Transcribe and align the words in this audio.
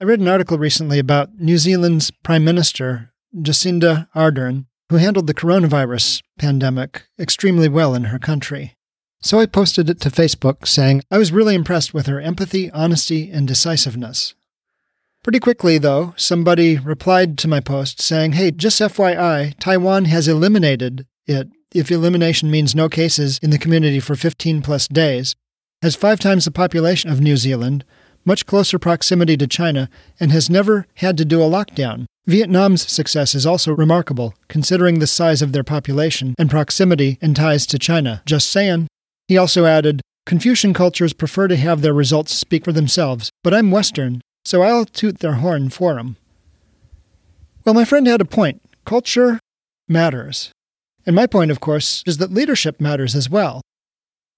I 0.00 0.04
read 0.04 0.20
an 0.20 0.28
article 0.28 0.58
recently 0.58 1.00
about 1.00 1.40
New 1.40 1.58
Zealand's 1.58 2.12
Prime 2.12 2.44
Minister, 2.44 3.10
Jacinda 3.34 4.06
Ardern, 4.14 4.66
who 4.90 4.96
handled 4.96 5.26
the 5.26 5.34
coronavirus 5.34 6.22
pandemic 6.38 7.08
extremely 7.18 7.68
well 7.68 7.96
in 7.96 8.04
her 8.04 8.18
country. 8.20 8.76
So 9.20 9.40
I 9.40 9.46
posted 9.46 9.90
it 9.90 10.00
to 10.02 10.10
Facebook 10.10 10.68
saying 10.68 11.02
I 11.10 11.18
was 11.18 11.32
really 11.32 11.56
impressed 11.56 11.92
with 11.92 12.06
her 12.06 12.20
empathy, 12.20 12.70
honesty, 12.70 13.28
and 13.28 13.48
decisiveness. 13.48 14.34
Pretty 15.24 15.40
quickly, 15.40 15.78
though, 15.78 16.14
somebody 16.16 16.78
replied 16.78 17.36
to 17.38 17.48
my 17.48 17.58
post 17.58 18.00
saying, 18.00 18.34
Hey, 18.34 18.52
just 18.52 18.80
FYI, 18.80 19.58
Taiwan 19.58 20.04
has 20.04 20.28
eliminated 20.28 21.08
it 21.26 21.48
if 21.74 21.90
elimination 21.90 22.52
means 22.52 22.72
no 22.72 22.88
cases 22.88 23.40
in 23.42 23.50
the 23.50 23.58
community 23.58 23.98
for 23.98 24.14
15 24.14 24.62
plus 24.62 24.86
days, 24.86 25.34
has 25.82 25.96
five 25.96 26.20
times 26.20 26.44
the 26.44 26.52
population 26.52 27.10
of 27.10 27.20
New 27.20 27.36
Zealand, 27.36 27.84
much 28.28 28.46
closer 28.46 28.78
proximity 28.78 29.36
to 29.36 29.48
China, 29.48 29.90
and 30.20 30.30
has 30.30 30.48
never 30.48 30.86
had 30.96 31.16
to 31.16 31.24
do 31.24 31.42
a 31.42 31.50
lockdown. 31.50 32.04
Vietnam's 32.26 32.82
success 32.88 33.34
is 33.34 33.46
also 33.46 33.74
remarkable, 33.74 34.34
considering 34.46 34.98
the 34.98 35.06
size 35.06 35.42
of 35.42 35.52
their 35.52 35.64
population 35.64 36.34
and 36.38 36.50
proximity 36.50 37.18
and 37.20 37.34
ties 37.34 37.66
to 37.66 37.78
China. 37.78 38.22
Just 38.26 38.50
saying. 38.50 38.86
He 39.26 39.36
also 39.36 39.64
added, 39.64 40.02
Confucian 40.26 40.74
cultures 40.74 41.14
prefer 41.14 41.48
to 41.48 41.56
have 41.56 41.80
their 41.80 41.94
results 41.94 42.34
speak 42.34 42.64
for 42.64 42.72
themselves, 42.72 43.30
but 43.42 43.54
I'm 43.54 43.70
Western, 43.70 44.20
so 44.44 44.62
I'll 44.62 44.84
toot 44.84 45.20
their 45.20 45.36
horn 45.36 45.70
for 45.70 45.98
'em. 45.98 46.16
Well, 47.64 47.74
my 47.74 47.86
friend 47.86 48.06
had 48.06 48.20
a 48.20 48.26
point. 48.26 48.60
Culture 48.84 49.40
matters. 49.88 50.52
And 51.06 51.16
my 51.16 51.26
point, 51.26 51.50
of 51.50 51.60
course, 51.60 52.02
is 52.06 52.18
that 52.18 52.32
leadership 52.32 52.78
matters 52.78 53.14
as 53.14 53.30
well. 53.30 53.62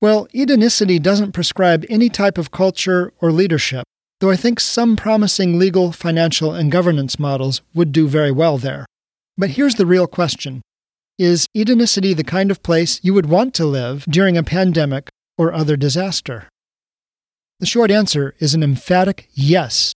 Well, 0.01 0.29
Edenicity 0.29 0.99
doesn't 0.99 1.33
prescribe 1.33 1.85
any 1.91 2.09
type 2.09 2.39
of 2.39 2.51
culture 2.51 3.13
or 3.21 3.31
leadership, 3.31 3.85
though 4.21 4.31
I 4.31 4.37
think 4.37 4.59
some 4.59 4.97
promising 4.97 5.59
legal, 5.59 5.93
financial, 5.93 6.55
and 6.55 6.73
governance 6.73 7.19
models 7.19 7.61
would 7.75 7.93
do 7.93 8.09
very 8.09 8.31
well 8.31 8.57
there. 8.57 8.87
But 9.37 9.51
here's 9.51 9.75
the 9.75 9.85
real 9.85 10.07
question 10.07 10.63
Is 11.19 11.47
Edenicity 11.55 12.17
the 12.17 12.25
kind 12.25 12.51
of 12.51 12.63
place 12.63 12.99
you 13.03 13.13
would 13.13 13.27
want 13.27 13.53
to 13.55 13.67
live 13.67 14.07
during 14.09 14.39
a 14.39 14.43
pandemic 14.43 15.11
or 15.37 15.53
other 15.53 15.77
disaster? 15.77 16.49
The 17.59 17.67
short 17.67 17.91
answer 17.91 18.35
is 18.39 18.55
an 18.55 18.63
emphatic 18.63 19.29
yes. 19.35 19.93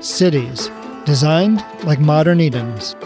Cities, 0.00 0.70
designed 1.04 1.62
like 1.84 2.00
modern 2.00 2.40
Edens, 2.40 2.96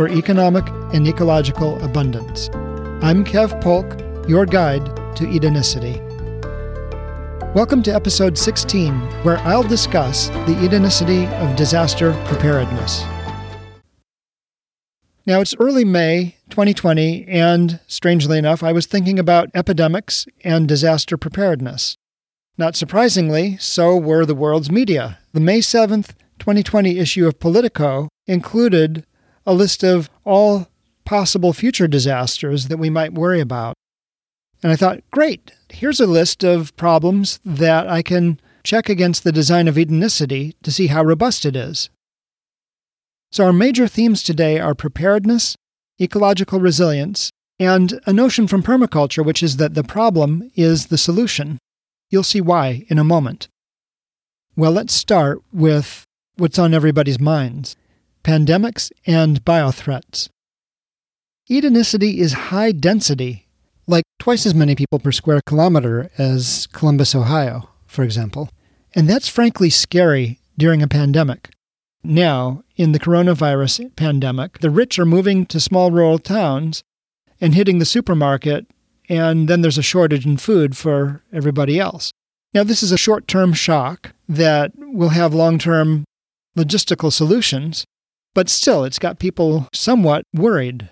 for 0.00 0.08
economic 0.08 0.66
and 0.94 1.06
ecological 1.06 1.78
abundance. 1.84 2.48
I'm 3.02 3.22
Kev 3.22 3.60
Polk, 3.60 4.00
your 4.26 4.46
guide 4.46 4.86
to 5.16 5.26
Edenicity. 5.26 6.00
Welcome 7.54 7.82
to 7.82 7.94
episode 7.94 8.38
16, 8.38 8.94
where 9.24 9.36
I'll 9.40 9.62
discuss 9.62 10.28
the 10.28 10.56
Edenicity 10.62 11.30
of 11.42 11.54
disaster 11.54 12.14
preparedness. 12.24 13.02
Now, 15.26 15.42
it's 15.42 15.54
early 15.60 15.84
May 15.84 16.36
2020, 16.48 17.26
and 17.28 17.78
strangely 17.86 18.38
enough, 18.38 18.62
I 18.62 18.72
was 18.72 18.86
thinking 18.86 19.18
about 19.18 19.50
epidemics 19.52 20.26
and 20.42 20.66
disaster 20.66 21.18
preparedness. 21.18 21.94
Not 22.56 22.74
surprisingly, 22.74 23.58
so 23.58 23.98
were 23.98 24.24
the 24.24 24.34
world's 24.34 24.70
media. 24.70 25.18
The 25.34 25.40
May 25.40 25.58
7th, 25.58 26.14
2020 26.38 26.98
issue 26.98 27.26
of 27.26 27.38
Politico 27.38 28.08
included 28.26 29.04
a 29.46 29.54
list 29.54 29.82
of 29.82 30.10
all 30.24 30.68
possible 31.04 31.52
future 31.52 31.88
disasters 31.88 32.68
that 32.68 32.78
we 32.78 32.90
might 32.90 33.14
worry 33.14 33.40
about. 33.40 33.74
And 34.62 34.70
I 34.70 34.76
thought, 34.76 35.00
great, 35.10 35.52
here's 35.70 36.00
a 36.00 36.06
list 36.06 36.44
of 36.44 36.76
problems 36.76 37.40
that 37.44 37.88
I 37.88 38.02
can 38.02 38.40
check 38.62 38.88
against 38.88 39.24
the 39.24 39.32
design 39.32 39.68
of 39.68 39.76
Edenicity 39.76 40.54
to 40.62 40.70
see 40.70 40.88
how 40.88 41.02
robust 41.02 41.46
it 41.46 41.56
is. 41.56 41.88
So, 43.32 43.44
our 43.44 43.52
major 43.52 43.88
themes 43.88 44.22
today 44.22 44.58
are 44.58 44.74
preparedness, 44.74 45.56
ecological 46.00 46.60
resilience, 46.60 47.30
and 47.58 48.00
a 48.06 48.12
notion 48.12 48.46
from 48.46 48.62
permaculture, 48.62 49.24
which 49.24 49.42
is 49.42 49.56
that 49.56 49.74
the 49.74 49.84
problem 49.84 50.50
is 50.56 50.86
the 50.86 50.98
solution. 50.98 51.58
You'll 52.10 52.22
see 52.22 52.40
why 52.40 52.84
in 52.88 52.98
a 52.98 53.04
moment. 53.04 53.48
Well, 54.56 54.72
let's 54.72 54.92
start 54.92 55.42
with 55.52 56.04
what's 56.36 56.58
on 56.58 56.74
everybody's 56.74 57.20
minds 57.20 57.76
pandemics 58.22 58.90
and 59.06 59.44
biothreats. 59.44 60.28
Edenicity 61.50 62.18
is 62.18 62.32
high 62.32 62.72
density, 62.72 63.48
like 63.86 64.04
twice 64.18 64.46
as 64.46 64.54
many 64.54 64.74
people 64.74 64.98
per 64.98 65.12
square 65.12 65.40
kilometer 65.46 66.10
as 66.16 66.68
Columbus, 66.72 67.14
Ohio, 67.14 67.68
for 67.86 68.04
example. 68.04 68.50
And 68.94 69.08
that's 69.08 69.28
frankly 69.28 69.70
scary 69.70 70.38
during 70.56 70.82
a 70.82 70.88
pandemic. 70.88 71.50
Now, 72.02 72.62
in 72.76 72.92
the 72.92 73.00
coronavirus 73.00 73.94
pandemic, 73.96 74.60
the 74.60 74.70
rich 74.70 74.98
are 74.98 75.06
moving 75.06 75.44
to 75.46 75.60
small 75.60 75.90
rural 75.90 76.18
towns 76.18 76.82
and 77.40 77.54
hitting 77.54 77.78
the 77.78 77.84
supermarket 77.84 78.66
and 79.10 79.48
then 79.48 79.60
there's 79.60 79.76
a 79.76 79.82
shortage 79.82 80.24
in 80.24 80.36
food 80.36 80.76
for 80.76 81.22
everybody 81.32 81.80
else. 81.80 82.12
Now, 82.54 82.62
this 82.62 82.82
is 82.82 82.92
a 82.92 82.96
short 82.96 83.26
term 83.26 83.52
shock 83.52 84.12
that 84.28 84.72
will 84.76 85.10
have 85.10 85.34
long 85.34 85.58
term 85.58 86.04
logistical 86.56 87.12
solutions, 87.12 87.84
but 88.34 88.48
still, 88.48 88.84
it's 88.84 88.98
got 88.98 89.18
people 89.18 89.68
somewhat 89.72 90.24
worried. 90.34 90.88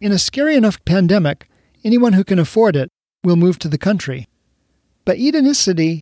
In 0.00 0.12
a 0.12 0.18
scary 0.18 0.54
enough 0.54 0.82
pandemic, 0.84 1.48
anyone 1.84 2.14
who 2.14 2.24
can 2.24 2.38
afford 2.38 2.76
it 2.76 2.90
will 3.24 3.36
move 3.36 3.58
to 3.58 3.68
the 3.68 3.78
country. 3.78 4.26
But 5.04 5.18
Edenicity 5.18 6.00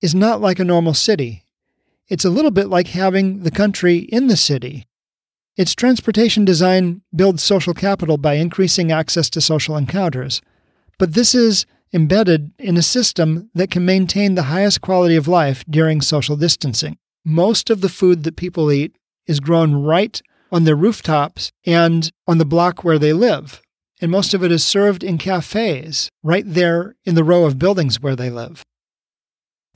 is 0.00 0.14
not 0.14 0.40
like 0.40 0.58
a 0.58 0.64
normal 0.64 0.94
city. 0.94 1.44
It's 2.08 2.24
a 2.24 2.30
little 2.30 2.50
bit 2.50 2.68
like 2.68 2.88
having 2.88 3.44
the 3.44 3.50
country 3.50 3.98
in 3.98 4.26
the 4.26 4.36
city. 4.36 4.86
Its 5.56 5.74
transportation 5.74 6.44
design 6.44 7.02
builds 7.14 7.42
social 7.42 7.74
capital 7.74 8.16
by 8.16 8.34
increasing 8.34 8.90
access 8.90 9.28
to 9.30 9.40
social 9.40 9.76
encounters. 9.76 10.40
But 10.98 11.14
this 11.14 11.34
is 11.34 11.66
embedded 11.92 12.52
in 12.58 12.76
a 12.76 12.82
system 12.82 13.50
that 13.54 13.70
can 13.70 13.84
maintain 13.84 14.34
the 14.34 14.44
highest 14.44 14.80
quality 14.80 15.16
of 15.16 15.28
life 15.28 15.64
during 15.68 16.00
social 16.00 16.36
distancing. 16.36 16.96
Most 17.24 17.68
of 17.68 17.80
the 17.80 17.88
food 17.88 18.24
that 18.24 18.36
people 18.36 18.70
eat 18.72 18.96
is 19.30 19.38
grown 19.38 19.74
right 19.74 20.20
on 20.50 20.64
their 20.64 20.74
rooftops 20.74 21.52
and 21.64 22.10
on 22.26 22.38
the 22.38 22.44
block 22.44 22.82
where 22.82 22.98
they 22.98 23.12
live. 23.12 23.62
And 24.00 24.10
most 24.10 24.34
of 24.34 24.42
it 24.42 24.50
is 24.50 24.64
served 24.64 25.04
in 25.04 25.18
cafes 25.18 26.08
right 26.22 26.44
there 26.46 26.96
in 27.04 27.14
the 27.14 27.22
row 27.24 27.44
of 27.44 27.58
buildings 27.58 28.00
where 28.00 28.16
they 28.16 28.28
live. 28.28 28.62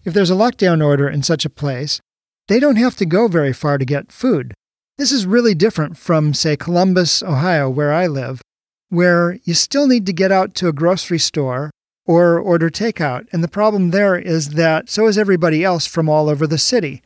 If 0.04 0.12
there's 0.12 0.30
a 0.30 0.34
lockdown 0.34 0.84
order 0.84 1.08
in 1.08 1.22
such 1.22 1.44
a 1.44 1.50
place, 1.50 2.00
they 2.48 2.58
don't 2.58 2.76
have 2.76 2.96
to 2.96 3.06
go 3.06 3.28
very 3.28 3.52
far 3.52 3.78
to 3.78 3.84
get 3.84 4.10
food. 4.10 4.52
This 4.98 5.12
is 5.12 5.24
really 5.24 5.54
different 5.54 5.96
from, 5.96 6.34
say, 6.34 6.56
Columbus, 6.56 7.22
Ohio, 7.22 7.70
where 7.70 7.92
I 7.92 8.06
live, 8.06 8.40
where 8.88 9.38
you 9.44 9.54
still 9.54 9.86
need 9.86 10.04
to 10.06 10.12
get 10.12 10.32
out 10.32 10.54
to 10.56 10.68
a 10.68 10.72
grocery 10.72 11.18
store 11.18 11.70
or 12.06 12.38
order 12.38 12.70
takeout. 12.70 13.26
And 13.32 13.42
the 13.42 13.48
problem 13.48 13.90
there 13.90 14.18
is 14.18 14.50
that 14.50 14.90
so 14.90 15.06
is 15.06 15.16
everybody 15.16 15.64
else 15.64 15.86
from 15.86 16.08
all 16.08 16.28
over 16.28 16.46
the 16.46 16.58
city. 16.58 17.02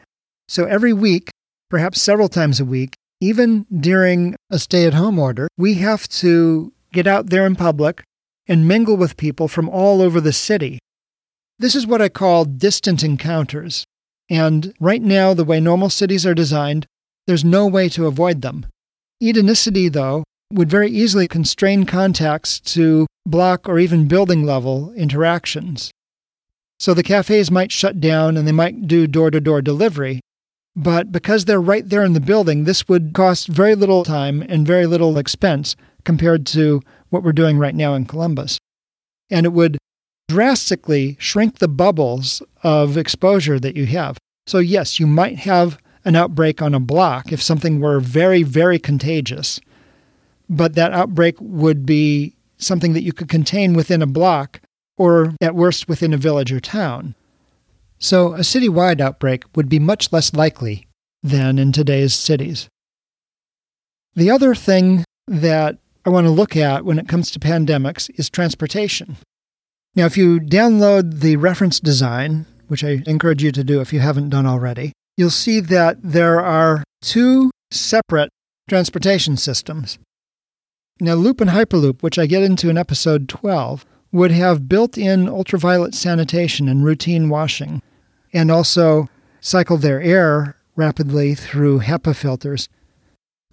So 0.48 0.64
every 0.64 0.92
week, 0.92 1.30
perhaps 1.70 2.00
several 2.00 2.28
times 2.28 2.60
a 2.60 2.64
week, 2.64 2.94
even 3.20 3.66
during 3.74 4.36
a 4.50 4.58
stay 4.58 4.86
at 4.86 4.94
home 4.94 5.18
order, 5.18 5.48
we 5.56 5.74
have 5.74 6.08
to 6.08 6.72
get 6.92 7.06
out 7.06 7.30
there 7.30 7.46
in 7.46 7.56
public 7.56 8.02
and 8.46 8.66
mingle 8.66 8.96
with 8.96 9.16
people 9.16 9.48
from 9.48 9.68
all 9.68 10.00
over 10.00 10.20
the 10.20 10.32
city. 10.32 10.78
This 11.58 11.74
is 11.74 11.86
what 11.86 12.00
I 12.00 12.08
call 12.08 12.44
distant 12.44 13.02
encounters. 13.02 13.84
And 14.30 14.72
right 14.78 15.02
now, 15.02 15.34
the 15.34 15.44
way 15.44 15.60
normal 15.60 15.90
cities 15.90 16.24
are 16.24 16.34
designed, 16.34 16.86
there's 17.26 17.44
no 17.44 17.66
way 17.66 17.88
to 17.90 18.06
avoid 18.06 18.42
them. 18.42 18.66
Edenicity, 19.22 19.88
though, 19.92 20.24
would 20.52 20.70
very 20.70 20.90
easily 20.90 21.28
constrain 21.28 21.84
contacts 21.84 22.60
to 22.60 23.06
block 23.26 23.68
or 23.68 23.78
even 23.78 24.08
building 24.08 24.44
level 24.44 24.92
interactions. 24.94 25.90
So 26.78 26.94
the 26.94 27.02
cafes 27.02 27.50
might 27.50 27.72
shut 27.72 28.00
down 28.00 28.36
and 28.36 28.46
they 28.46 28.52
might 28.52 28.86
do 28.86 29.06
door 29.06 29.30
to 29.30 29.40
door 29.40 29.60
delivery. 29.60 30.20
But 30.78 31.12
because 31.12 31.44
they're 31.44 31.60
right 31.60 31.86
there 31.86 32.04
in 32.04 32.12
the 32.12 32.20
building, 32.20 32.64
this 32.64 32.88
would 32.88 33.12
cost 33.12 33.48
very 33.48 33.74
little 33.74 34.04
time 34.04 34.42
and 34.42 34.66
very 34.66 34.86
little 34.86 35.18
expense 35.18 35.76
compared 36.04 36.46
to 36.46 36.82
what 37.10 37.22
we're 37.22 37.32
doing 37.32 37.58
right 37.58 37.74
now 37.74 37.94
in 37.94 38.06
Columbus. 38.06 38.58
And 39.28 39.44
it 39.44 39.52
would 39.52 39.78
drastically 40.28 41.16
shrink 41.18 41.58
the 41.58 41.68
bubbles 41.68 42.42
of 42.62 42.96
exposure 42.96 43.58
that 43.58 43.76
you 43.76 43.86
have. 43.86 44.18
So, 44.46 44.58
yes, 44.58 45.00
you 45.00 45.06
might 45.06 45.40
have 45.40 45.78
an 46.04 46.16
outbreak 46.16 46.62
on 46.62 46.74
a 46.74 46.80
block 46.80 47.32
if 47.32 47.42
something 47.42 47.80
were 47.80 48.00
very, 48.00 48.42
very 48.42 48.78
contagious 48.78 49.60
but 50.48 50.74
that 50.74 50.92
outbreak 50.92 51.36
would 51.40 51.84
be 51.84 52.34
something 52.56 52.92
that 52.94 53.02
you 53.02 53.12
could 53.12 53.28
contain 53.28 53.74
within 53.74 54.02
a 54.02 54.06
block 54.06 54.60
or 54.96 55.34
at 55.40 55.54
worst 55.54 55.88
within 55.88 56.14
a 56.14 56.18
village 56.18 56.52
or 56.52 56.60
town. 56.60 57.14
So 57.98 58.34
a 58.34 58.40
citywide 58.40 59.00
outbreak 59.00 59.44
would 59.54 59.68
be 59.68 59.78
much 59.78 60.12
less 60.12 60.32
likely 60.32 60.86
than 61.22 61.58
in 61.58 61.72
today's 61.72 62.14
cities. 62.14 62.68
The 64.14 64.30
other 64.30 64.54
thing 64.54 65.04
that 65.26 65.78
I 66.04 66.10
want 66.10 66.26
to 66.26 66.30
look 66.30 66.56
at 66.56 66.84
when 66.84 66.98
it 66.98 67.08
comes 67.08 67.30
to 67.32 67.38
pandemics 67.38 68.10
is 68.18 68.30
transportation. 68.30 69.16
Now, 69.94 70.06
if 70.06 70.16
you 70.16 70.40
download 70.40 71.20
the 71.20 71.36
reference 71.36 71.80
design 71.80 72.46
which 72.68 72.84
I 72.84 73.02
encourage 73.06 73.42
you 73.42 73.50
to 73.52 73.64
do 73.64 73.80
if 73.80 73.92
you 73.92 74.00
haven't 74.00 74.28
done 74.28 74.46
already, 74.46 74.92
you'll 75.16 75.30
see 75.30 75.60
that 75.60 75.98
there 76.02 76.40
are 76.40 76.84
two 77.02 77.50
separate 77.70 78.30
transportation 78.68 79.36
systems. 79.36 79.98
Now, 81.00 81.14
Loop 81.14 81.40
and 81.40 81.50
Hyperloop, 81.50 82.02
which 82.02 82.18
I 82.18 82.26
get 82.26 82.42
into 82.42 82.68
in 82.68 82.78
episode 82.78 83.28
12, 83.28 83.84
would 84.12 84.30
have 84.30 84.68
built 84.68 84.96
in 84.96 85.28
ultraviolet 85.28 85.94
sanitation 85.94 86.68
and 86.68 86.84
routine 86.84 87.28
washing, 87.28 87.82
and 88.32 88.50
also 88.50 89.08
cycle 89.40 89.76
their 89.76 90.00
air 90.00 90.56
rapidly 90.76 91.34
through 91.34 91.80
HEPA 91.80 92.14
filters. 92.14 92.68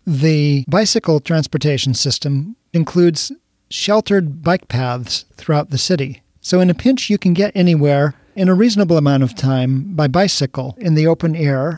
The 0.06 0.66
bicycle 0.68 1.20
transportation 1.20 1.94
system 1.94 2.56
includes 2.74 3.32
sheltered 3.70 4.44
bike 4.44 4.68
paths 4.68 5.26
throughout 5.36 5.72
the 5.72 5.78
city. 5.78 6.22
So, 6.42 6.60
in 6.60 6.70
a 6.70 6.76
pinch, 6.76 7.10
you 7.10 7.18
can 7.18 7.34
get 7.34 7.52
anywhere 7.56 8.14
in 8.36 8.50
a 8.50 8.54
reasonable 8.54 8.98
amount 8.98 9.24
of 9.24 9.34
time 9.34 9.96
by 9.96 10.08
bicycle 10.08 10.76
in 10.78 10.94
the 10.94 11.08
open 11.08 11.36
air, 11.36 11.78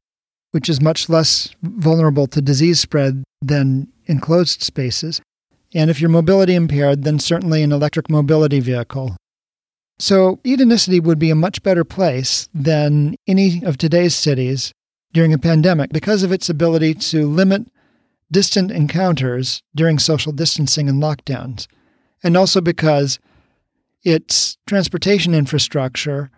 which 0.51 0.67
is 0.67 0.81
much 0.81 1.07
less 1.07 1.55
vulnerable 1.61 2.27
to 2.27 2.41
disease 2.41 2.79
spread 2.79 3.23
than 3.41 3.87
enclosed 4.07 4.61
spaces. 4.61 5.21
And 5.73 5.89
if 5.89 6.01
you're 6.01 6.09
mobility 6.09 6.55
impaired, 6.55 7.03
then 7.03 7.19
certainly 7.19 7.63
an 7.63 7.71
electric 7.71 8.09
mobility 8.09 8.59
vehicle. 8.59 9.15
So, 9.99 10.39
Edenicity 10.43 11.01
would 11.01 11.17
be 11.17 11.31
a 11.31 11.35
much 11.35 11.63
better 11.63 11.83
place 11.83 12.49
than 12.53 13.15
any 13.27 13.63
of 13.63 13.77
today's 13.77 14.15
cities 14.15 14.71
during 15.11 15.33
a 15.33 15.39
pandemic 15.39 15.91
because 15.91 16.21
of 16.21 16.31
its 16.31 16.49
ability 16.49 16.93
to 16.93 17.25
limit 17.27 17.67
distant 18.31 18.71
encounters 18.71 19.63
during 19.75 19.97
social 19.97 20.31
distancing 20.31 20.87
and 20.87 21.01
lockdowns, 21.01 21.67
and 22.23 22.37
also 22.37 22.61
because 22.61 23.19
its 24.03 24.57
transportation 24.67 25.33
infrastructure 25.33 26.29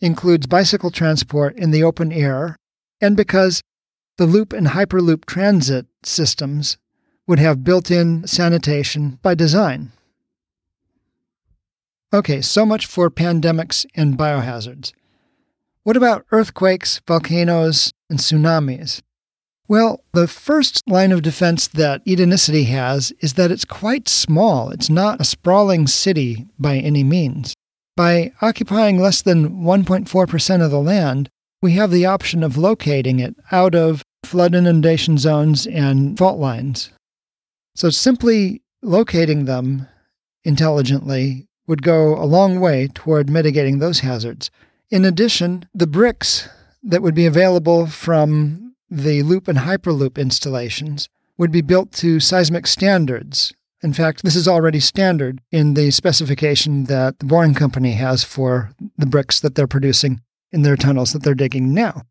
includes 0.00 0.46
bicycle 0.46 0.90
transport 0.90 1.56
in 1.56 1.72
the 1.72 1.82
open 1.82 2.12
air, 2.12 2.56
and 3.00 3.16
because 3.16 3.62
the 4.16 4.26
Loop 4.26 4.52
and 4.52 4.68
Hyperloop 4.68 5.24
transit 5.24 5.86
systems 6.04 6.78
would 7.26 7.38
have 7.38 7.64
built 7.64 7.90
in 7.90 8.26
sanitation 8.26 9.18
by 9.22 9.34
design. 9.34 9.90
Okay, 12.12 12.40
so 12.40 12.64
much 12.64 12.86
for 12.86 13.10
pandemics 13.10 13.84
and 13.94 14.16
biohazards. 14.16 14.92
What 15.82 15.96
about 15.96 16.24
earthquakes, 16.30 17.00
volcanoes, 17.06 17.92
and 18.08 18.18
tsunamis? 18.18 19.02
Well, 19.68 20.04
the 20.12 20.28
first 20.28 20.82
line 20.86 21.10
of 21.10 21.22
defense 21.22 21.66
that 21.68 22.04
Edenicity 22.04 22.66
has 22.66 23.12
is 23.20 23.34
that 23.34 23.50
it's 23.50 23.64
quite 23.64 24.08
small. 24.08 24.70
It's 24.70 24.88
not 24.88 25.20
a 25.20 25.24
sprawling 25.24 25.88
city 25.88 26.46
by 26.58 26.76
any 26.76 27.02
means. 27.02 27.54
By 27.96 28.32
occupying 28.40 29.00
less 29.00 29.22
than 29.22 29.62
1.4% 29.62 30.64
of 30.64 30.70
the 30.70 30.80
land, 30.80 31.28
we 31.60 31.72
have 31.72 31.90
the 31.90 32.06
option 32.06 32.44
of 32.44 32.56
locating 32.56 33.18
it 33.18 33.34
out 33.50 33.74
of 33.74 34.02
flood 34.24 34.54
inundation 34.54 35.18
zones 35.18 35.66
and 35.66 36.16
fault 36.16 36.38
lines. 36.38 36.90
So 37.74 37.90
simply 37.90 38.62
locating 38.82 39.46
them 39.46 39.88
intelligently 40.44 41.48
would 41.66 41.82
go 41.82 42.16
a 42.16 42.24
long 42.24 42.60
way 42.60 42.88
toward 42.94 43.28
mitigating 43.28 43.78
those 43.78 44.00
hazards. 44.00 44.50
In 44.90 45.04
addition, 45.04 45.68
the 45.74 45.86
bricks 45.86 46.48
that 46.82 47.02
would 47.02 47.14
be 47.14 47.26
available 47.26 47.86
from 47.86 48.74
the 48.88 49.22
loop 49.22 49.48
and 49.48 49.58
hyperloop 49.58 50.16
installations 50.16 51.08
would 51.36 51.50
be 51.50 51.60
built 51.60 51.92
to 51.92 52.20
seismic 52.20 52.66
standards. 52.66 53.52
In 53.82 53.92
fact, 53.92 54.22
this 54.22 54.36
is 54.36 54.48
already 54.48 54.80
standard 54.80 55.40
in 55.52 55.74
the 55.74 55.90
specification 55.90 56.84
that 56.84 57.18
the 57.18 57.26
Boring 57.26 57.54
Company 57.54 57.92
has 57.92 58.24
for 58.24 58.70
the 58.96 59.06
bricks 59.06 59.40
that 59.40 59.54
they're 59.54 59.66
producing 59.66 60.22
in 60.52 60.62
their 60.62 60.76
tunnels 60.76 61.12
that 61.12 61.22
they're 61.22 61.34
digging 61.34 61.74
now. 61.74 62.02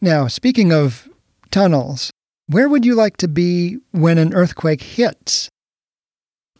Now, 0.00 0.26
speaking 0.26 0.72
of 0.72 1.08
tunnels, 1.50 2.10
where 2.46 2.68
would 2.68 2.84
you 2.84 2.94
like 2.94 3.16
to 3.18 3.28
be 3.28 3.78
when 3.92 4.18
an 4.18 4.34
earthquake 4.34 4.82
hits? 4.82 5.48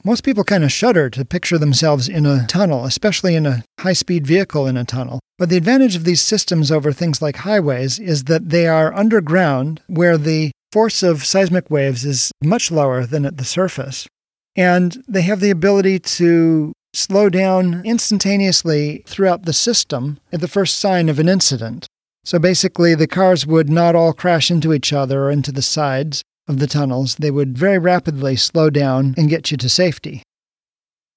Most 0.06 0.22
people 0.22 0.44
kind 0.44 0.62
of 0.64 0.70
shudder 0.70 1.08
to 1.08 1.24
picture 1.24 1.56
themselves 1.56 2.10
in 2.10 2.26
a 2.26 2.46
tunnel, 2.46 2.84
especially 2.84 3.34
in 3.34 3.46
a 3.46 3.64
high 3.80 3.94
speed 3.94 4.26
vehicle 4.26 4.66
in 4.66 4.76
a 4.76 4.84
tunnel. 4.84 5.18
But 5.38 5.48
the 5.48 5.56
advantage 5.56 5.96
of 5.96 6.04
these 6.04 6.20
systems 6.20 6.70
over 6.70 6.92
things 6.92 7.22
like 7.22 7.36
highways 7.36 7.98
is 7.98 8.24
that 8.24 8.50
they 8.50 8.68
are 8.68 8.94
underground 8.94 9.80
where 9.86 10.18
the 10.18 10.50
force 10.72 11.02
of 11.02 11.24
seismic 11.24 11.70
waves 11.70 12.04
is 12.04 12.30
much 12.42 12.70
lower 12.70 13.06
than 13.06 13.24
at 13.24 13.38
the 13.38 13.46
surface. 13.46 14.06
And 14.54 15.02
they 15.08 15.22
have 15.22 15.40
the 15.40 15.48
ability 15.48 16.00
to 16.00 16.74
slow 16.92 17.30
down 17.30 17.80
instantaneously 17.86 19.04
throughout 19.06 19.46
the 19.46 19.54
system 19.54 20.18
at 20.30 20.42
the 20.42 20.48
first 20.48 20.78
sign 20.78 21.08
of 21.08 21.18
an 21.18 21.30
incident. 21.30 21.86
So 22.26 22.38
basically, 22.38 22.94
the 22.94 23.06
cars 23.06 23.46
would 23.46 23.70
not 23.70 23.94
all 23.94 24.12
crash 24.12 24.50
into 24.50 24.74
each 24.74 24.92
other 24.92 25.24
or 25.24 25.30
into 25.30 25.50
the 25.50 25.62
sides 25.62 26.22
of 26.46 26.58
the 26.58 26.66
tunnels, 26.66 27.16
they 27.16 27.30
would 27.30 27.56
very 27.56 27.78
rapidly 27.78 28.36
slow 28.36 28.70
down 28.70 29.14
and 29.16 29.30
get 29.30 29.50
you 29.50 29.56
to 29.56 29.68
safety. 29.68 30.22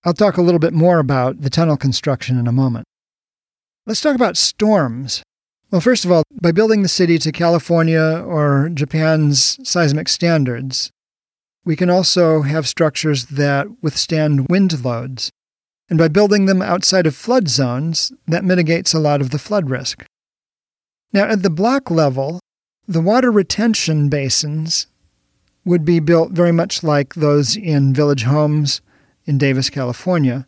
I'll 0.04 0.14
talk 0.14 0.38
a 0.38 0.42
little 0.42 0.60
bit 0.60 0.74
more 0.74 1.00
about 1.00 1.42
the 1.42 1.50
tunnel 1.50 1.78
construction 1.78 2.40
in 2.40 2.48
a 2.48 2.52
moment. 2.52 2.86
Let's 3.86 4.02
talk 4.02 4.16
about 4.16 4.38
storms. 4.38 5.24
Well, 5.72 5.82
first 5.82 6.06
of 6.06 6.12
all, 6.12 6.24
by 6.42 6.52
building 6.52 6.82
the 6.82 6.88
city 6.88 7.18
to 7.20 7.32
California 7.32 8.24
or 8.26 8.70
Japan's 8.70 9.60
seismic 9.68 10.08
standards, 10.08 10.92
we 11.66 11.76
can 11.76 11.90
also 11.90 12.44
have 12.44 12.68
structures 12.68 13.26
that 13.26 13.68
withstand 13.82 14.48
wind 14.50 14.84
loads. 14.86 15.30
And 15.90 16.00
by 16.00 16.08
building 16.08 16.46
them 16.46 16.62
outside 16.62 17.06
of 17.08 17.16
flood 17.16 17.50
zones, 17.50 18.14
that 18.28 18.46
mitigates 18.46 18.94
a 18.94 19.00
lot 19.00 19.20
of 19.20 19.32
the 19.32 19.40
flood 19.40 19.70
risk. 19.70 20.06
Now, 21.12 21.26
at 21.26 21.44
the 21.44 21.50
block 21.50 21.90
level, 21.92 22.40
the 22.88 23.02
water 23.02 23.32
retention 23.32 24.08
basins 24.08 24.88
would 25.68 25.84
be 25.84 26.00
built 26.00 26.32
very 26.32 26.54
much 26.54 26.82
like 26.82 27.14
those 27.16 27.58
in 27.58 27.94
village 27.94 28.24
homes 28.24 28.82
in 29.26 29.38
Davis, 29.38 29.70
California, 29.70 30.48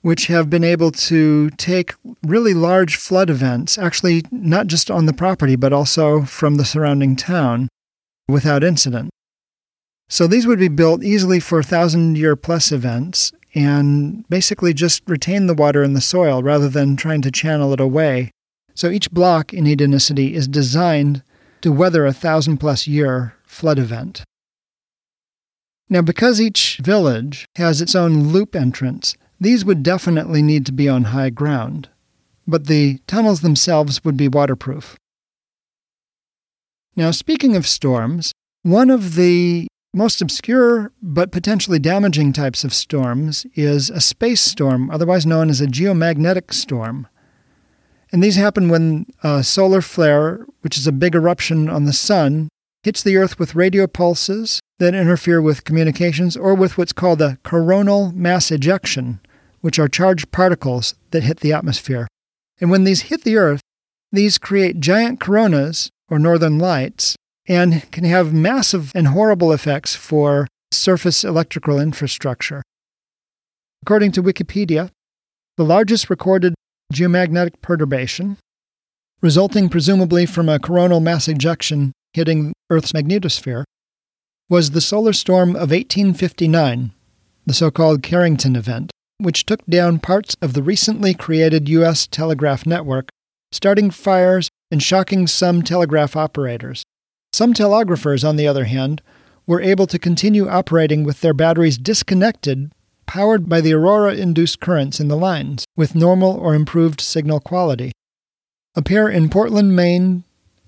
which 0.00 0.26
have 0.26 0.48
been 0.48 0.64
able 0.64 0.90
to 0.90 1.50
take 1.50 1.94
really 2.22 2.54
large 2.54 2.96
flood 2.96 3.28
events, 3.28 3.76
actually 3.76 4.22
not 4.30 4.66
just 4.66 4.90
on 4.90 5.04
the 5.04 5.12
property, 5.12 5.56
but 5.56 5.72
also 5.72 6.22
from 6.22 6.56
the 6.56 6.64
surrounding 6.64 7.14
town, 7.14 7.68
without 8.26 8.64
incident. 8.64 9.10
So 10.08 10.26
these 10.26 10.46
would 10.46 10.58
be 10.58 10.68
built 10.68 11.04
easily 11.04 11.38
for 11.38 11.62
thousand 11.62 12.16
year 12.16 12.34
plus 12.34 12.72
events 12.72 13.32
and 13.54 14.26
basically 14.28 14.72
just 14.72 15.02
retain 15.06 15.46
the 15.46 15.54
water 15.54 15.82
in 15.82 15.92
the 15.92 16.00
soil 16.00 16.42
rather 16.42 16.68
than 16.68 16.96
trying 16.96 17.22
to 17.22 17.30
channel 17.30 17.72
it 17.72 17.80
away. 17.80 18.30
So 18.74 18.88
each 18.88 19.10
block 19.10 19.52
in 19.52 19.64
Edenicity 19.64 20.32
is 20.32 20.48
designed 20.48 21.22
to 21.60 21.72
weather 21.72 22.06
a 22.06 22.12
thousand 22.12 22.58
plus 22.58 22.86
year 22.86 23.34
flood 23.54 23.78
event. 23.78 24.24
Now, 25.88 26.02
because 26.02 26.40
each 26.40 26.78
village 26.82 27.46
has 27.56 27.80
its 27.80 27.94
own 27.94 28.28
loop 28.28 28.56
entrance, 28.56 29.16
these 29.40 29.64
would 29.64 29.82
definitely 29.82 30.42
need 30.42 30.66
to 30.66 30.72
be 30.72 30.88
on 30.88 31.04
high 31.04 31.30
ground, 31.30 31.88
but 32.46 32.66
the 32.66 32.98
tunnels 33.06 33.40
themselves 33.40 34.04
would 34.04 34.16
be 34.16 34.28
waterproof. 34.28 34.96
Now, 36.96 37.10
speaking 37.10 37.56
of 37.56 37.66
storms, 37.66 38.32
one 38.62 38.90
of 38.90 39.14
the 39.14 39.66
most 39.92 40.20
obscure 40.20 40.92
but 41.02 41.30
potentially 41.30 41.78
damaging 41.78 42.32
types 42.32 42.64
of 42.64 42.74
storms 42.74 43.46
is 43.54 43.90
a 43.90 44.00
space 44.00 44.40
storm, 44.40 44.90
otherwise 44.90 45.26
known 45.26 45.50
as 45.50 45.60
a 45.60 45.66
geomagnetic 45.66 46.52
storm. 46.52 47.06
And 48.10 48.22
these 48.22 48.36
happen 48.36 48.68
when 48.68 49.06
a 49.22 49.42
solar 49.42 49.80
flare, 49.80 50.46
which 50.62 50.76
is 50.76 50.86
a 50.86 50.92
big 50.92 51.14
eruption 51.14 51.68
on 51.68 51.84
the 51.84 51.92
sun, 51.92 52.48
hits 52.84 53.02
the 53.02 53.16
Earth 53.16 53.38
with 53.38 53.54
radio 53.54 53.86
pulses 53.86 54.60
that 54.78 54.94
interfere 54.94 55.40
with 55.40 55.64
communications 55.64 56.36
or 56.36 56.54
with 56.54 56.76
what's 56.76 56.92
called 56.92 57.22
a 57.22 57.38
coronal 57.42 58.12
mass 58.12 58.50
ejection, 58.50 59.18
which 59.62 59.78
are 59.78 59.88
charged 59.88 60.30
particles 60.30 60.94
that 61.10 61.22
hit 61.22 61.40
the 61.40 61.52
atmosphere. 61.52 62.06
And 62.60 62.70
when 62.70 62.84
these 62.84 63.02
hit 63.02 63.24
the 63.24 63.38
Earth, 63.38 63.62
these 64.12 64.36
create 64.36 64.80
giant 64.80 65.18
coronas, 65.18 65.88
or 66.10 66.18
northern 66.18 66.58
lights, 66.58 67.16
and 67.48 67.90
can 67.90 68.04
have 68.04 68.34
massive 68.34 68.92
and 68.94 69.08
horrible 69.08 69.50
effects 69.50 69.96
for 69.96 70.46
surface 70.70 71.24
electrical 71.24 71.80
infrastructure. 71.80 72.62
According 73.82 74.12
to 74.12 74.22
Wikipedia, 74.22 74.90
the 75.56 75.64
largest 75.64 76.10
recorded 76.10 76.54
geomagnetic 76.92 77.62
perturbation, 77.62 78.36
resulting 79.22 79.70
presumably 79.70 80.26
from 80.26 80.50
a 80.50 80.58
coronal 80.58 81.00
mass 81.00 81.28
ejection 81.28 81.92
hitting 82.14 82.54
Earth's 82.70 82.92
magnetosphere, 82.92 83.64
was 84.48 84.70
the 84.70 84.80
solar 84.80 85.12
storm 85.12 85.50
of 85.50 85.70
1859, 85.70 86.92
the 87.44 87.54
so 87.54 87.70
called 87.70 88.02
Carrington 88.02 88.56
event, 88.56 88.90
which 89.18 89.44
took 89.44 89.64
down 89.66 89.98
parts 89.98 90.36
of 90.40 90.54
the 90.54 90.62
recently 90.62 91.12
created 91.14 91.68
U.S. 91.68 92.06
telegraph 92.06 92.66
network, 92.66 93.08
starting 93.52 93.90
fires 93.90 94.48
and 94.70 94.82
shocking 94.82 95.26
some 95.26 95.62
telegraph 95.62 96.16
operators. 96.16 96.84
Some 97.32 97.54
telegraphers, 97.54 98.24
on 98.24 98.36
the 98.36 98.46
other 98.46 98.64
hand, 98.64 99.02
were 99.46 99.60
able 99.60 99.86
to 99.88 99.98
continue 99.98 100.48
operating 100.48 101.04
with 101.04 101.20
their 101.20 101.34
batteries 101.34 101.78
disconnected, 101.78 102.72
powered 103.06 103.48
by 103.48 103.60
the 103.60 103.74
aurora 103.74 104.14
induced 104.14 104.60
currents 104.60 105.00
in 105.00 105.08
the 105.08 105.16
lines, 105.16 105.64
with 105.76 105.94
normal 105.94 106.32
or 106.32 106.54
improved 106.54 107.00
signal 107.00 107.40
quality. 107.40 107.92
A 108.74 108.82
pair 108.82 109.08
in 109.08 109.28
Portland, 109.28 109.76
Maine 109.76 110.23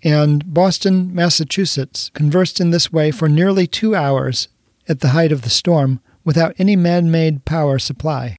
and 0.07 0.55
Boston, 0.55 1.13
Massachusetts 1.13 2.13
conversed 2.15 2.61
in 2.61 2.71
this 2.71 2.93
way 2.93 3.11
for 3.11 3.29
nearly 3.29 3.67
two 3.67 3.97
hours 3.97 4.47
at 4.89 5.01
the 5.01 5.09
height 5.09 5.33
of 5.33 5.43
the 5.43 5.51
storm 5.51 5.99
without 6.25 6.55
any 6.59 6.77
man 6.77 7.11
made 7.11 7.45
power 7.45 7.77
supply. 7.81 8.37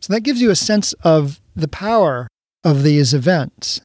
So 0.00 0.14
that 0.14 0.22
gives 0.22 0.40
you 0.40 0.50
a 0.50 0.56
sense 0.56 0.94
of 1.04 1.38
the 1.54 1.68
power 1.68 2.28
of 2.64 2.82
these 2.82 3.12
events. 3.12 3.82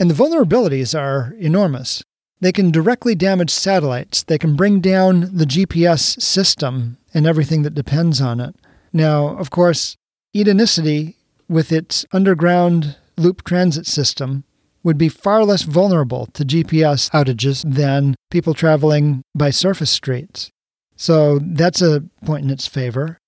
And 0.00 0.10
the 0.10 0.14
vulnerabilities 0.14 0.92
are 0.98 1.34
enormous. 1.38 2.02
They 2.40 2.50
can 2.50 2.72
directly 2.72 3.14
damage 3.14 3.50
satellites. 3.50 4.24
They 4.24 4.38
can 4.38 4.56
bring 4.56 4.80
down 4.80 5.20
the 5.20 5.46
GPS 5.46 6.20
system 6.20 6.98
and 7.14 7.28
everything 7.28 7.62
that 7.62 7.76
depends 7.76 8.20
on 8.20 8.40
it. 8.40 8.56
Now, 8.92 9.38
of 9.38 9.50
course, 9.50 9.94
Edenicity, 10.34 11.14
with 11.48 11.70
its 11.70 12.04
underground 12.10 12.96
loop 13.16 13.44
transit 13.44 13.86
system, 13.86 14.42
would 14.82 14.98
be 14.98 15.08
far 15.08 15.44
less 15.44 15.62
vulnerable 15.62 16.26
to 16.34 16.44
GPS 16.44 17.10
outages 17.10 17.62
than 17.66 18.14
people 18.30 18.54
traveling 18.54 19.22
by 19.34 19.50
surface 19.50 19.90
streets. 19.90 20.50
So 20.96 21.38
that's 21.40 21.80
a 21.82 22.04
point 22.24 22.44
in 22.44 22.50
its 22.50 22.66
favor. 22.66 23.18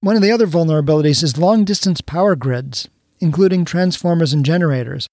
One 0.00 0.16
of 0.16 0.22
the 0.22 0.32
other 0.32 0.46
vulnerabilities 0.46 1.22
is 1.22 1.38
long 1.38 1.64
distance 1.64 2.00
power 2.00 2.34
grids, 2.34 2.88
including 3.20 3.64
transformers 3.64 4.32
and 4.32 4.44
generators. 4.44 5.06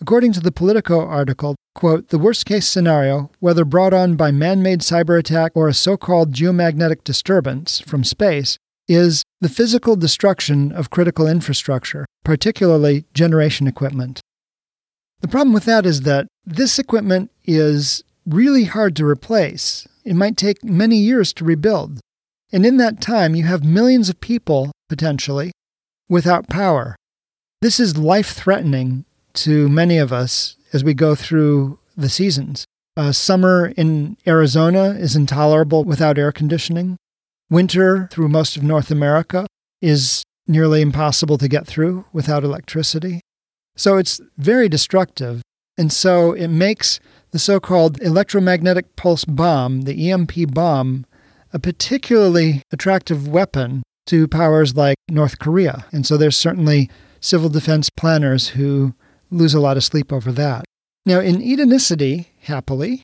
According 0.00 0.32
to 0.32 0.40
the 0.40 0.52
Politico 0.52 1.06
article, 1.06 1.56
quote, 1.74 2.08
the 2.08 2.18
worst 2.18 2.46
case 2.46 2.66
scenario, 2.66 3.30
whether 3.38 3.66
brought 3.66 3.92
on 3.92 4.16
by 4.16 4.30
man 4.30 4.62
made 4.62 4.80
cyber 4.80 5.18
attack 5.18 5.52
or 5.54 5.68
a 5.68 5.74
so 5.74 5.98
called 5.98 6.32
geomagnetic 6.32 7.04
disturbance 7.04 7.80
from 7.80 8.02
space, 8.02 8.56
is 8.88 9.22
the 9.42 9.48
physical 9.48 9.96
destruction 9.96 10.72
of 10.72 10.90
critical 10.90 11.26
infrastructure, 11.26 12.06
particularly 12.24 13.04
generation 13.12 13.66
equipment. 13.66 14.20
The 15.20 15.28
problem 15.28 15.52
with 15.52 15.64
that 15.64 15.86
is 15.86 16.02
that 16.02 16.26
this 16.44 16.78
equipment 16.78 17.30
is 17.44 18.02
really 18.26 18.64
hard 18.64 18.96
to 18.96 19.06
replace. 19.06 19.86
It 20.04 20.14
might 20.14 20.36
take 20.36 20.64
many 20.64 20.96
years 20.96 21.32
to 21.34 21.44
rebuild. 21.44 22.00
And 22.52 22.66
in 22.66 22.78
that 22.78 23.00
time, 23.00 23.34
you 23.34 23.44
have 23.44 23.62
millions 23.64 24.08
of 24.08 24.20
people, 24.20 24.72
potentially, 24.88 25.52
without 26.08 26.48
power. 26.48 26.96
This 27.60 27.78
is 27.78 27.96
life 27.96 28.30
threatening 28.30 29.04
to 29.34 29.68
many 29.68 29.98
of 29.98 30.12
us 30.12 30.56
as 30.72 30.82
we 30.82 30.94
go 30.94 31.14
through 31.14 31.78
the 31.96 32.08
seasons. 32.08 32.64
Uh, 32.96 33.12
summer 33.12 33.72
in 33.76 34.16
Arizona 34.26 34.90
is 34.98 35.14
intolerable 35.14 35.84
without 35.84 36.18
air 36.18 36.32
conditioning. 36.32 36.96
Winter 37.48 38.08
through 38.10 38.28
most 38.28 38.56
of 38.56 38.62
North 38.62 38.90
America 38.90 39.46
is 39.80 40.22
nearly 40.46 40.80
impossible 40.80 41.38
to 41.38 41.48
get 41.48 41.66
through 41.66 42.04
without 42.12 42.42
electricity. 42.42 43.20
So 43.80 43.96
it's 43.96 44.20
very 44.36 44.68
destructive. 44.68 45.40
And 45.78 45.90
so 45.90 46.32
it 46.32 46.48
makes 46.48 47.00
the 47.30 47.38
so 47.38 47.58
called 47.58 47.98
electromagnetic 48.02 48.94
pulse 48.94 49.24
bomb, 49.24 49.82
the 49.82 50.10
EMP 50.10 50.52
bomb, 50.52 51.06
a 51.54 51.58
particularly 51.58 52.62
attractive 52.70 53.26
weapon 53.26 53.82
to 54.08 54.28
powers 54.28 54.76
like 54.76 54.98
North 55.08 55.38
Korea. 55.38 55.86
And 55.92 56.04
so 56.06 56.18
there's 56.18 56.36
certainly 56.36 56.90
civil 57.20 57.48
defense 57.48 57.88
planners 57.88 58.48
who 58.48 58.92
lose 59.30 59.54
a 59.54 59.60
lot 59.60 59.78
of 59.78 59.84
sleep 59.84 60.12
over 60.12 60.30
that. 60.30 60.66
Now, 61.06 61.20
in 61.20 61.40
Edenicity, 61.40 62.26
happily, 62.42 63.02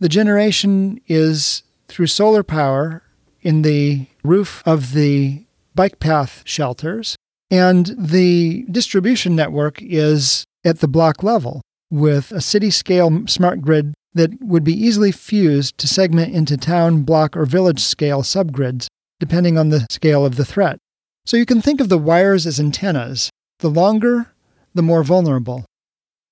the 0.00 0.08
generation 0.08 1.00
is 1.06 1.62
through 1.86 2.08
solar 2.08 2.42
power 2.42 3.04
in 3.40 3.62
the 3.62 4.06
roof 4.24 4.64
of 4.66 4.94
the 4.94 5.44
bike 5.76 6.00
path 6.00 6.42
shelters, 6.44 7.14
and 7.50 7.94
the 7.98 8.64
distribution 8.70 9.34
network 9.34 9.80
is 9.80 10.44
at 10.64 10.80
the 10.80 10.88
block 10.88 11.22
level 11.22 11.62
with 11.90 12.32
a 12.32 12.40
city 12.40 12.70
scale 12.70 13.26
smart 13.26 13.62
grid 13.62 13.94
that 14.14 14.30
would 14.42 14.64
be 14.64 14.72
easily 14.72 15.12
fused 15.12 15.78
to 15.78 15.88
segment 15.88 16.34
into 16.34 16.56
town, 16.56 17.02
block, 17.02 17.36
or 17.36 17.46
village 17.46 17.80
scale 17.80 18.22
subgrids, 18.22 18.88
depending 19.20 19.56
on 19.56 19.68
the 19.68 19.86
scale 19.90 20.24
of 20.24 20.36
the 20.36 20.44
threat. 20.44 20.78
So 21.24 21.36
you 21.36 21.46
can 21.46 21.60
think 21.60 21.80
of 21.80 21.88
the 21.88 21.98
wires 21.98 22.46
as 22.46 22.58
antennas. 22.58 23.30
The 23.60 23.70
longer, 23.70 24.32
the 24.74 24.82
more 24.82 25.02
vulnerable. 25.02 25.64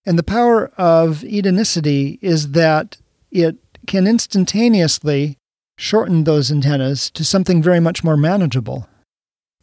And 0.04 0.18
the 0.18 0.22
power 0.22 0.68
of 0.78 1.22
Edenicity 1.22 2.18
is 2.22 2.52
that 2.52 2.98
it 3.30 3.56
can 3.86 4.06
instantaneously 4.06 5.36
shorten 5.76 6.24
those 6.24 6.50
antennas 6.50 7.10
to 7.10 7.24
something 7.24 7.62
very 7.62 7.80
much 7.80 8.02
more 8.04 8.16
manageable. 8.16 8.88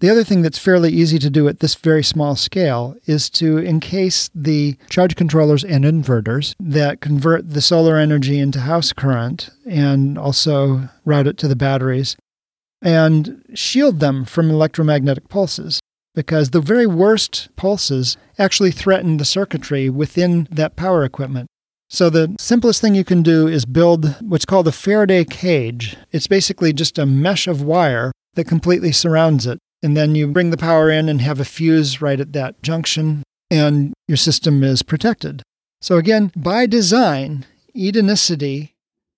The 0.04 0.10
other 0.10 0.26
thing 0.26 0.42
that's 0.42 0.60
fairly 0.60 0.92
easy 0.92 1.18
to 1.20 1.30
do 1.30 1.48
at 1.48 1.62
this 1.62 1.76
very 1.76 2.04
small 2.04 2.36
scale 2.36 2.98
is 3.06 3.30
to 3.30 3.58
encase 3.58 4.30
the 4.36 4.76
charge 4.90 5.16
controllers 5.16 5.64
and 5.64 5.86
inverters 5.86 6.56
that 6.60 7.00
convert 7.00 7.52
the 7.52 7.62
solar 7.62 7.96
energy 7.96 8.38
into 8.38 8.60
house 8.60 8.92
current 8.92 9.50
and 9.66 10.18
also 10.18 10.90
route 11.06 11.28
it 11.28 11.38
to 11.38 11.48
the 11.48 11.56
batteries 11.56 12.18
and 12.82 13.46
shield 13.54 14.02
them 14.02 14.26
from 14.26 14.50
electromagnetic 14.50 15.30
pulses 15.30 15.80
because 16.14 16.50
the 16.50 16.60
very 16.60 16.86
worst 16.86 17.48
pulses 17.56 18.18
actually 18.38 18.72
threaten 18.72 19.16
the 19.16 19.24
circuitry 19.24 19.90
within 19.90 20.50
that 20.52 20.76
power 20.76 21.06
equipment. 21.06 21.48
So, 21.90 22.10
the 22.10 22.36
simplest 22.38 22.82
thing 22.82 22.94
you 22.94 23.06
can 23.06 23.24
do 23.24 23.48
is 23.48 23.64
build 23.64 24.22
what's 24.22 24.44
called 24.44 24.68
a 24.68 24.74
Faraday 24.74 25.24
cage. 25.24 25.96
It's 26.12 26.28
basically 26.28 26.74
just 26.74 27.00
a 27.00 27.06
mesh 27.06 27.48
of 27.48 27.62
wire 27.62 28.12
that 28.34 28.50
completely 28.50 28.92
surrounds 28.92 29.48
it. 29.48 29.60
And 29.84 29.98
then 29.98 30.16
you 30.16 30.28
bring 30.28 30.50
the 30.50 30.58
power 30.58 30.90
in 30.90 31.10
and 31.10 31.22
have 31.22 31.42
a 31.42 31.46
fuse 31.46 32.02
right 32.02 32.20
at 32.20 32.32
that 32.34 32.64
junction, 32.64 33.24
and 33.52 33.94
your 34.08 34.18
system 34.18 34.64
is 34.64 34.82
protected. 34.82 35.44
So, 35.82 35.98
again, 35.98 36.32
by 36.36 36.66
design, 36.66 37.46
Edenicity 37.76 38.70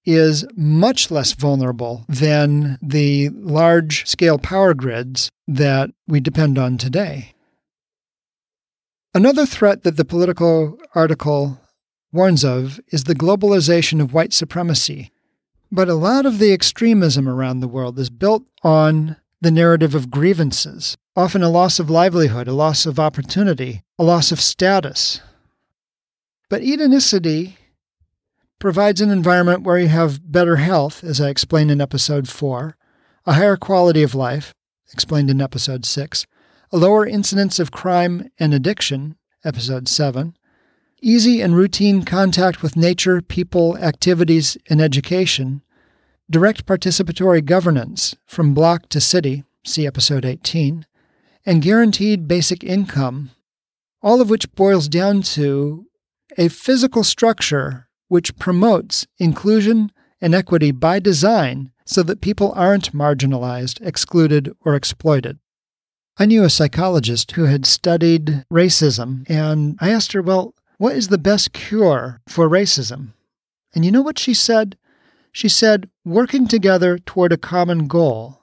is 0.06 0.46
much 0.56 1.12
less 1.12 1.34
vulnerable 1.34 2.06
than 2.10 2.80
the 2.82 3.30
large 3.30 4.08
scale 4.08 4.40
power 4.40 4.74
grids 4.74 5.30
that 5.48 5.92
we 6.08 6.20
depend 6.20 6.58
on 6.58 6.78
today. 6.78 7.34
Another 9.14 9.46
threat 9.46 9.84
that 9.84 9.98
the 9.98 10.06
Politico 10.06 10.78
article 10.94 11.60
warns 12.12 12.44
of 12.44 12.80
is 12.90 13.04
the 13.04 13.16
globalization 13.16 14.02
of 14.02 14.14
white 14.14 14.34
supremacy. 14.34 15.12
But 15.72 15.90
a 15.90 15.96
lot 15.96 16.26
of 16.26 16.40
the 16.40 16.54
extremism 16.54 17.28
around 17.28 17.60
the 17.60 17.68
world 17.68 18.00
is 18.00 18.10
built 18.10 18.44
on 18.64 19.18
the 19.46 19.52
narrative 19.52 19.94
of 19.94 20.10
grievances, 20.10 20.98
often 21.16 21.44
a 21.44 21.50
loss 21.50 21.78
of 21.78 21.88
livelihood, 21.88 22.48
a 22.48 22.52
loss 22.54 22.88
of 22.88 23.00
opportunity, 23.00 23.84
a 24.00 24.04
loss 24.04 24.32
of 24.32 24.42
status. 24.42 25.22
But 26.50 26.64
Edenicity 26.64 27.54
provides 28.58 29.02
an 29.02 29.12
environment 29.12 29.62
where 29.62 29.78
you 29.78 29.88
have 29.88 30.32
better 30.32 30.56
health, 30.56 31.04
as 31.04 31.22
I 31.22 31.30
explained 31.30 31.70
in 31.70 31.80
episode 31.80 32.28
4, 32.28 32.76
a 33.28 33.34
higher 33.34 33.56
quality 33.56 34.02
of 34.02 34.16
life, 34.16 34.52
explained 34.92 35.30
in 35.30 35.40
episode 35.40 35.86
6, 35.86 36.26
a 36.72 36.78
lower 36.78 37.06
incidence 37.06 37.60
of 37.60 37.70
crime 37.70 38.32
and 38.40 38.52
addiction, 38.52 39.16
episode 39.44 39.88
7, 39.88 40.36
easy 41.04 41.40
and 41.42 41.56
routine 41.56 42.02
contact 42.02 42.64
with 42.64 42.76
nature, 42.76 43.22
people, 43.22 43.78
activities, 43.78 44.58
and 44.72 44.82
education, 44.82 45.62
direct 46.30 46.66
participatory 46.66 47.44
governance 47.44 48.16
from 48.26 48.54
block 48.54 48.90
to 48.90 49.00
city, 49.00 49.44
see 49.66 49.86
episode 49.86 50.26
18, 50.26 50.86
and 51.46 51.62
guaranteed 51.62 52.28
basic 52.28 52.64
income, 52.64 53.32
all 54.02 54.22
of 54.22 54.30
which 54.30 54.52
boils 54.54 54.88
down 54.88 55.22
to 55.22 55.86
a 56.38 56.48
physical 56.48 57.04
structure 57.04 57.88
which 58.08 58.38
promotes 58.38 59.08
inclusion 59.18 59.92
and 60.22 60.34
equity 60.34 60.72
by 60.72 61.00
design 61.00 61.72
so 61.86 62.02
that 62.04 62.22
people 62.22 62.52
aren't 62.56 62.94
marginalized, 62.94 63.86
excluded, 63.86 64.52
or 64.62 64.76
exploited. 64.76 65.38
I 66.18 66.26
knew 66.26 66.44
a 66.44 66.50
psychologist 66.50 67.32
who 67.32 67.44
had 67.44 67.66
studied 67.66 68.46
racism, 68.52 69.30
and 69.30 69.78
I 69.80 69.90
asked 69.90 70.14
her, 70.14 70.22
Well, 70.22 70.56
what 70.78 70.96
is 70.96 71.10
the 71.10 71.18
best 71.18 71.54
cure 71.54 72.22
for 72.28 72.50
racism? 72.50 73.14
And 73.74 73.84
you 73.84 73.92
know 73.92 74.02
what 74.02 74.18
she 74.18 74.34
said? 74.34 74.78
She 75.36 75.50
said, 75.50 75.90
working 76.06 76.48
together 76.48 76.98
toward 76.98 77.34
a 77.34 77.38
common 77.38 77.88
goal. 77.88 78.40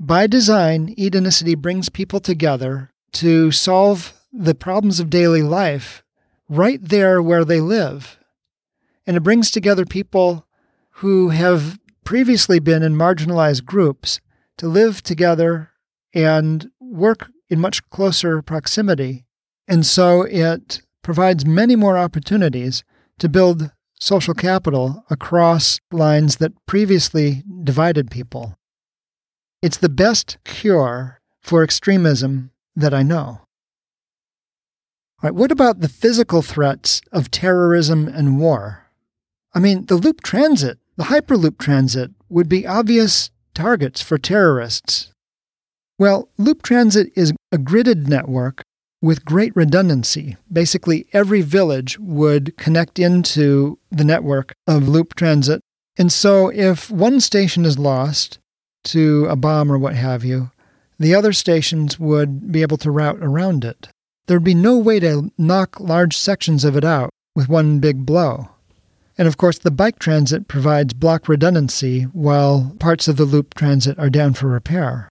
By 0.00 0.26
design, 0.26 0.92
Edenicity 0.98 1.54
brings 1.54 1.88
people 1.88 2.18
together 2.18 2.90
to 3.12 3.52
solve 3.52 4.12
the 4.32 4.56
problems 4.56 4.98
of 4.98 5.08
daily 5.08 5.44
life 5.44 6.02
right 6.48 6.80
there 6.82 7.22
where 7.22 7.44
they 7.44 7.60
live. 7.60 8.18
And 9.06 9.16
it 9.16 9.22
brings 9.22 9.52
together 9.52 9.86
people 9.86 10.48
who 10.94 11.28
have 11.28 11.78
previously 12.02 12.58
been 12.58 12.82
in 12.82 12.96
marginalized 12.96 13.64
groups 13.64 14.20
to 14.58 14.66
live 14.66 15.00
together 15.00 15.70
and 16.12 16.72
work 16.80 17.30
in 17.48 17.60
much 17.60 17.88
closer 17.90 18.42
proximity. 18.42 19.26
And 19.68 19.86
so 19.86 20.22
it 20.22 20.82
provides 21.02 21.46
many 21.46 21.76
more 21.76 21.96
opportunities 21.96 22.82
to 23.20 23.28
build 23.28 23.70
social 23.98 24.34
capital 24.34 25.04
across 25.10 25.78
lines 25.90 26.36
that 26.36 26.52
previously 26.66 27.42
divided 27.62 28.10
people. 28.10 28.56
It's 29.62 29.78
the 29.78 29.88
best 29.88 30.38
cure 30.44 31.20
for 31.40 31.64
extremism 31.64 32.50
that 32.74 32.92
I 32.92 33.02
know. 33.02 33.40
All 35.22 35.30
right, 35.30 35.34
what 35.34 35.50
about 35.50 35.80
the 35.80 35.88
physical 35.88 36.42
threats 36.42 37.00
of 37.10 37.30
terrorism 37.30 38.06
and 38.06 38.38
war? 38.38 38.86
I 39.54 39.60
mean, 39.60 39.86
the 39.86 39.96
loop 39.96 40.20
transit, 40.22 40.78
the 40.96 41.04
Hyperloop 41.04 41.58
transit, 41.58 42.10
would 42.28 42.48
be 42.48 42.66
obvious 42.66 43.30
targets 43.54 44.02
for 44.02 44.18
terrorists. 44.18 45.10
Well, 45.98 46.28
loop 46.36 46.60
transit 46.60 47.10
is 47.16 47.32
a 47.50 47.56
gridded 47.56 48.06
network 48.06 48.62
with 49.02 49.24
great 49.24 49.54
redundancy. 49.54 50.36
Basically, 50.52 51.06
every 51.12 51.42
village 51.42 51.98
would 51.98 52.56
connect 52.56 52.98
into 52.98 53.78
the 53.90 54.04
network 54.04 54.54
of 54.66 54.88
loop 54.88 55.14
transit. 55.14 55.60
And 55.98 56.12
so, 56.12 56.48
if 56.48 56.90
one 56.90 57.20
station 57.20 57.64
is 57.64 57.78
lost 57.78 58.38
to 58.84 59.26
a 59.26 59.36
bomb 59.36 59.70
or 59.70 59.78
what 59.78 59.94
have 59.94 60.24
you, 60.24 60.50
the 60.98 61.14
other 61.14 61.32
stations 61.32 61.98
would 61.98 62.50
be 62.50 62.62
able 62.62 62.78
to 62.78 62.90
route 62.90 63.18
around 63.20 63.64
it. 63.64 63.88
There'd 64.26 64.44
be 64.44 64.54
no 64.54 64.78
way 64.78 64.98
to 65.00 65.30
knock 65.38 65.78
large 65.78 66.16
sections 66.16 66.64
of 66.64 66.76
it 66.76 66.84
out 66.84 67.10
with 67.34 67.48
one 67.48 67.78
big 67.78 68.04
blow. 68.04 68.48
And 69.18 69.28
of 69.28 69.36
course, 69.36 69.58
the 69.58 69.70
bike 69.70 69.98
transit 69.98 70.48
provides 70.48 70.92
block 70.92 71.28
redundancy 71.28 72.02
while 72.04 72.76
parts 72.78 73.08
of 73.08 73.16
the 73.16 73.24
loop 73.24 73.54
transit 73.54 73.98
are 73.98 74.10
down 74.10 74.34
for 74.34 74.48
repair. 74.48 75.08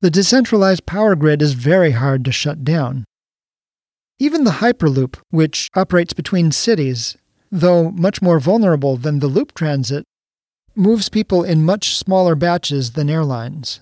The 0.00 0.10
decentralized 0.10 0.86
power 0.86 1.14
grid 1.14 1.42
is 1.42 1.54
very 1.54 1.92
hard 1.92 2.24
to 2.24 2.32
shut 2.32 2.64
down. 2.64 3.04
Even 4.18 4.42
the 4.42 4.58
Hyperloop, 4.62 5.16
which 5.30 5.70
operates 5.76 6.12
between 6.12 6.50
cities, 6.50 7.16
though 7.52 7.90
much 7.92 8.20
more 8.20 8.40
vulnerable 8.40 8.96
than 8.96 9.20
the 9.20 9.28
loop 9.28 9.54
transit, 9.54 10.04
moves 10.74 11.08
people 11.08 11.44
in 11.44 11.64
much 11.64 11.96
smaller 11.96 12.34
batches 12.34 12.92
than 12.92 13.08
airlines. 13.08 13.80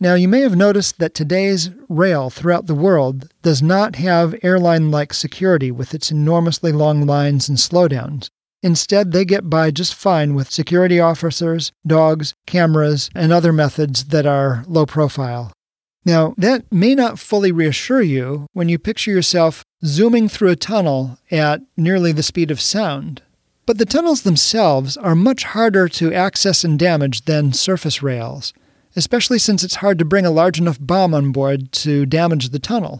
Now, 0.00 0.14
you 0.14 0.28
may 0.28 0.40
have 0.40 0.56
noticed 0.56 0.98
that 0.98 1.14
today's 1.14 1.70
rail 1.88 2.30
throughout 2.30 2.66
the 2.66 2.74
world 2.74 3.28
does 3.42 3.62
not 3.62 3.96
have 3.96 4.34
airline 4.42 4.90
like 4.90 5.12
security 5.12 5.70
with 5.70 5.94
its 5.94 6.10
enormously 6.10 6.72
long 6.72 7.06
lines 7.06 7.48
and 7.48 7.58
slowdowns. 7.58 8.28
Instead, 8.62 9.12
they 9.12 9.24
get 9.24 9.48
by 9.48 9.70
just 9.70 9.94
fine 9.94 10.34
with 10.34 10.50
security 10.50 10.98
officers, 10.98 11.70
dogs, 11.86 12.34
cameras, 12.46 13.08
and 13.14 13.32
other 13.32 13.52
methods 13.52 14.04
that 14.06 14.26
are 14.26 14.64
low 14.66 14.84
profile. 14.84 15.52
Now, 16.04 16.34
that 16.38 16.70
may 16.72 16.94
not 16.94 17.18
fully 17.18 17.52
reassure 17.52 18.00
you 18.00 18.46
when 18.52 18.68
you 18.68 18.78
picture 18.78 19.10
yourself 19.10 19.64
zooming 19.84 20.28
through 20.28 20.50
a 20.50 20.56
tunnel 20.56 21.18
at 21.30 21.60
nearly 21.76 22.12
the 22.12 22.22
speed 22.22 22.50
of 22.50 22.60
sound. 22.60 23.22
But 23.66 23.78
the 23.78 23.84
tunnels 23.84 24.22
themselves 24.22 24.96
are 24.96 25.14
much 25.14 25.44
harder 25.44 25.88
to 25.88 26.12
access 26.12 26.64
and 26.64 26.78
damage 26.78 27.26
than 27.26 27.52
surface 27.52 28.02
rails, 28.02 28.52
especially 28.96 29.38
since 29.38 29.62
it's 29.62 29.76
hard 29.76 29.98
to 29.98 30.04
bring 30.04 30.26
a 30.26 30.30
large 30.30 30.58
enough 30.58 30.78
bomb 30.80 31.14
on 31.14 31.32
board 31.32 31.70
to 31.72 32.06
damage 32.06 32.48
the 32.48 32.58
tunnel. 32.58 32.98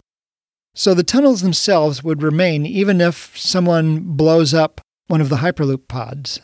So 0.73 0.93
the 0.93 1.03
tunnels 1.03 1.41
themselves 1.41 2.03
would 2.03 2.23
remain 2.23 2.65
even 2.65 3.01
if 3.01 3.37
someone 3.37 4.15
blows 4.15 4.53
up 4.53 4.79
one 5.07 5.19
of 5.21 5.29
the 5.29 5.37
Hyperloop 5.37 5.87
pods. 5.87 6.39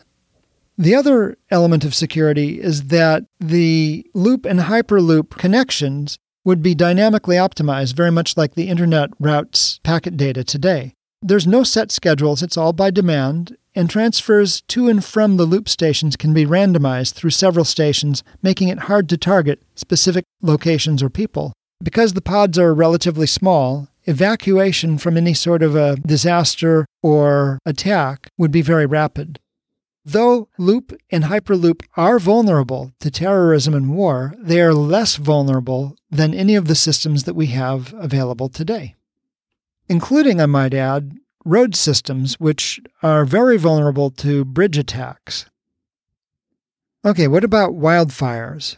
The 0.78 0.96
other 0.96 1.38
element 1.50 1.86
of 1.86 1.96
security 1.96 2.60
is 2.62 2.88
that 2.88 3.24
the 3.40 4.06
loop 4.14 4.46
and 4.46 4.60
Hyperloop 4.60 5.30
connections 5.30 6.18
would 6.48 6.64
be 6.64 6.74
dynamically 6.74 7.36
optimized, 7.36 7.94
very 7.94 8.10
much 8.10 8.38
like 8.38 8.56
the 8.56 8.70
internet 8.70 9.10
routes 9.20 9.82
packet 9.84 10.16
data 10.16 10.46
today. 10.46 10.94
There's 11.22 11.46
no 11.46 11.64
set 11.64 11.92
schedules, 11.92 12.42
it's 12.42 12.56
all 12.56 12.72
by 12.72 12.90
demand, 12.90 13.58
and 13.76 13.90
transfers 13.90 14.62
to 14.70 14.88
and 14.88 15.04
from 15.04 15.36
the 15.36 15.44
loop 15.44 15.68
stations 15.68 16.16
can 16.16 16.34
be 16.34 16.46
randomized 16.46 17.16
through 17.16 17.32
several 17.32 17.66
stations, 17.66 18.24
making 18.42 18.70
it 18.70 18.88
hard 18.88 19.10
to 19.10 19.18
target 19.18 19.62
specific 19.76 20.24
locations 20.42 21.04
or 21.04 21.10
people. 21.10 21.52
Because 21.84 22.14
the 22.14 22.22
pods 22.22 22.58
are 22.58 22.74
relatively 22.74 23.28
small, 23.28 23.90
evacuation 24.06 24.98
from 24.98 25.18
any 25.18 25.34
sort 25.34 25.62
of 25.62 25.76
a 25.76 25.98
disaster 25.98 26.86
or 27.04 27.60
attack 27.66 28.30
would 28.38 28.54
be 28.54 28.62
very 28.62 28.86
rapid. 28.86 29.38
Though 30.10 30.48
Loop 30.58 30.98
and 31.12 31.26
Hyperloop 31.26 31.82
are 31.98 32.18
vulnerable 32.18 32.94
to 33.02 33.12
terrorism 33.12 33.74
and 33.74 33.94
war, 33.94 34.34
they 34.40 34.62
are 34.62 34.74
less 34.74 35.18
vulnerable 35.18 35.98
than 36.10 36.34
any 36.34 36.56
of 36.56 36.70
the 36.70 36.76
systems 36.76 37.26
that 37.26 37.34
we 37.34 37.48
have 37.48 37.94
available 37.94 38.48
today, 38.48 38.96
including, 39.90 40.40
I 40.40 40.46
might 40.46 40.74
add, 40.74 41.18
road 41.44 41.76
systems, 41.76 42.40
which 42.40 42.80
are 43.04 43.26
very 43.26 43.58
vulnerable 43.58 44.10
to 44.12 44.46
bridge 44.46 44.78
attacks. 44.78 45.46
Okay, 47.04 47.28
what 47.28 47.44
about 47.44 47.72
wildfires? 47.72 48.78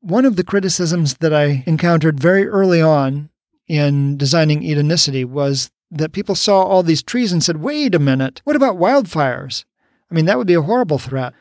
One 0.00 0.26
of 0.26 0.36
the 0.36 0.44
criticisms 0.44 1.14
that 1.20 1.32
I 1.32 1.64
encountered 1.66 2.20
very 2.20 2.46
early 2.46 2.82
on 2.82 3.30
in 3.68 4.18
designing 4.18 4.60
Edenicity 4.60 5.24
was 5.24 5.70
that 5.90 6.12
people 6.12 6.34
saw 6.34 6.62
all 6.62 6.82
these 6.82 7.02
trees 7.02 7.32
and 7.32 7.42
said, 7.42 7.62
wait 7.62 7.94
a 7.94 7.98
minute, 7.98 8.42
what 8.44 8.54
about 8.54 8.76
wildfires? 8.76 9.64
I 10.10 10.14
mean, 10.14 10.24
that 10.26 10.38
would 10.38 10.46
be 10.46 10.54
a 10.54 10.62
horrible 10.62 10.98
threat. 10.98 11.32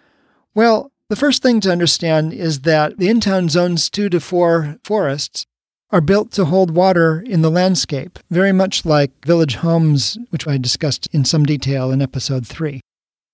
Well, 0.53 0.91
the 1.09 1.15
first 1.15 1.41
thing 1.41 1.59
to 1.61 1.71
understand 1.71 2.33
is 2.33 2.61
that 2.61 2.97
the 2.97 3.07
in 3.07 3.21
town 3.21 3.49
zones 3.49 3.89
2 3.89 4.09
to 4.09 4.19
4 4.19 4.77
forests 4.83 5.45
are 5.89 6.01
built 6.01 6.31
to 6.31 6.45
hold 6.45 6.71
water 6.71 7.23
in 7.25 7.41
the 7.41 7.51
landscape, 7.51 8.19
very 8.29 8.51
much 8.51 8.85
like 8.85 9.11
village 9.25 9.55
homes, 9.55 10.17
which 10.31 10.45
I 10.47 10.57
discussed 10.57 11.07
in 11.13 11.23
some 11.23 11.45
detail 11.45 11.91
in 11.91 12.01
episode 12.01 12.45
3. 12.45 12.81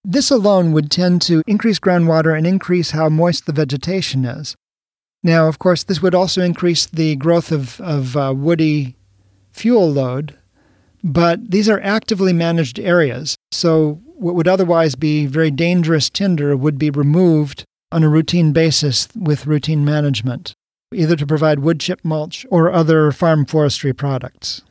This 0.03 0.29
alone 0.29 0.71
would 0.73 0.91
tend 0.91 1.21
to 1.23 1.41
increase 1.47 1.79
groundwater 1.79 2.37
and 2.37 2.45
increase 2.45 2.91
how 2.91 3.09
moist 3.09 3.45
the 3.45 3.53
vegetation 3.53 4.25
is. 4.25 4.55
Now, 5.23 5.47
of 5.47 5.57
course, 5.57 5.83
this 5.83 6.01
would 6.01 6.13
also 6.13 6.41
increase 6.41 6.85
the 6.85 7.15
growth 7.15 7.51
of, 7.51 7.79
of 7.81 8.17
uh, 8.17 8.33
woody 8.35 8.97
fuel 9.51 9.89
load, 9.89 10.37
but 11.03 11.49
these 11.49 11.69
are 11.69 11.79
actively 11.81 12.33
managed 12.33 12.79
areas. 12.79 13.35
So 13.55 14.01
what 14.15 14.35
would 14.35 14.47
otherwise 14.47 14.95
be 14.95 15.25
very 15.25 15.51
dangerous 15.51 16.09
tinder 16.09 16.55
would 16.55 16.77
be 16.77 16.89
removed 16.89 17.65
on 17.91 18.03
a 18.03 18.09
routine 18.09 18.53
basis 18.53 19.07
with 19.15 19.45
routine 19.45 19.85
management, 19.85 20.53
either 20.93 21.15
to 21.15 21.27
provide 21.27 21.59
wood 21.59 21.79
chip 21.79 22.01
mulch 22.03 22.45
or 22.49 22.71
other 22.71 23.11
farm 23.11 23.45
forestry 23.45 23.93
products. 23.93 24.61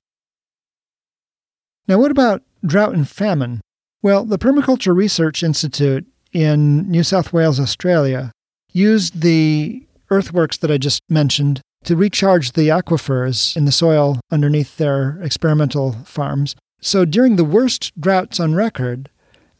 Now, 1.86 1.98
what 1.98 2.10
about 2.10 2.42
drought 2.64 2.94
and 2.94 3.08
famine? 3.08 3.60
Well, 4.02 4.24
the 4.24 4.38
Permaculture 4.38 4.94
Research 4.94 5.42
Institute 5.42 6.06
in 6.32 6.90
New 6.90 7.04
South 7.04 7.32
Wales, 7.32 7.60
Australia, 7.60 8.32
used 8.72 9.20
the 9.20 9.86
earthworks 10.10 10.56
that 10.58 10.70
I 10.70 10.78
just 10.78 11.02
mentioned 11.08 11.60
to 11.84 11.96
recharge 11.96 12.52
the 12.52 12.68
aquifers 12.68 13.56
in 13.56 13.64
the 13.64 13.72
soil 13.72 14.20
underneath 14.30 14.76
their 14.76 15.20
experimental 15.22 15.92
farms. 16.04 16.54
So 16.82 17.04
during 17.04 17.36
the 17.36 17.44
worst 17.44 17.98
droughts 17.98 18.40
on 18.40 18.56
record, 18.56 19.08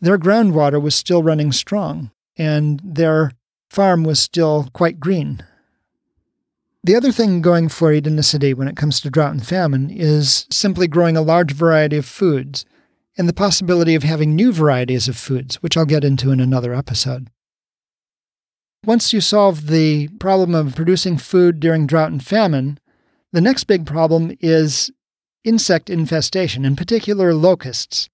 their 0.01 0.19
groundwater 0.19 0.83
was 0.83 0.97
still 0.97 1.23
running 1.23 1.53
strong, 1.53 2.11
and 2.37 2.81
their 2.85 3.31
farm 3.71 4.03
was 4.03 4.19
still 4.19 4.69
quite 4.73 4.99
green. 4.99 5.45
The 6.83 6.97
other 6.97 7.13
thing 7.13 7.41
going 7.41 7.69
for 7.69 7.93
Edenicity 7.93 8.55
when 8.55 8.67
it 8.67 8.77
comes 8.77 9.01
to 9.01 9.11
drought 9.11 9.31
and 9.31 9.47
famine 9.47 9.89
is 9.89 10.47
simply 10.51 10.89
growing 10.89 11.17
a 11.17 11.23
large 11.23 11.53
variety 11.53 11.97
of 11.97 12.05
foods 12.05 12.67
and 13.17 13.29
the 13.29 13.33
possibility 13.33 13.95
of 13.95 14.03
having 14.03 14.35
new 14.35 14.53
varieties 14.53 15.07
of 15.07 15.17
foods, 15.17 15.63
which 15.63 15.77
I'll 15.77 15.85
get 15.85 16.03
into 16.03 16.33
in 16.33 16.41
another 16.41 16.75
episode. 16.75 17.31
Once 18.85 19.13
you 19.13 19.21
solve 19.21 19.69
the 19.69 20.09
problem 20.19 20.57
of 20.57 20.75
producing 20.75 21.19
food 21.19 21.61
during 21.61 21.87
drought 21.87 22.11
and 22.11 22.25
famine, 22.25 22.81
the 23.31 23.41
next 23.41 23.65
big 23.65 23.87
problem 23.87 24.37
is 24.41 24.91
insect 25.45 25.91
infestation, 25.91 26.65
in 26.65 26.77
particular 26.77 27.35
locusts. 27.35 28.09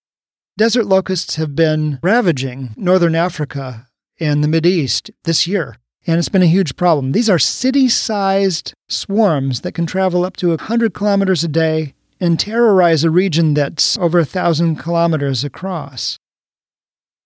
Desert 0.56 0.86
locusts 0.86 1.36
have 1.36 1.54
been 1.54 1.98
ravaging 2.02 2.74
northern 2.76 3.14
Africa 3.14 3.86
and 4.18 4.42
the 4.42 4.68
East 4.68 5.10
this 5.24 5.46
year, 5.46 5.76
and 6.06 6.18
it's 6.18 6.28
been 6.28 6.42
a 6.42 6.46
huge 6.46 6.76
problem. 6.76 7.12
These 7.12 7.30
are 7.30 7.38
city 7.38 7.88
sized 7.88 8.74
swarms 8.88 9.60
that 9.60 9.72
can 9.72 9.86
travel 9.86 10.24
up 10.24 10.36
to 10.38 10.48
100 10.48 10.94
kilometers 10.94 11.44
a 11.44 11.48
day 11.48 11.94
and 12.20 12.40
terrorize 12.40 13.04
a 13.04 13.10
region 13.10 13.54
that's 13.54 13.96
over 13.98 14.18
a 14.18 14.24
thousand 14.24 14.76
kilometers 14.76 15.44
across. 15.44 16.18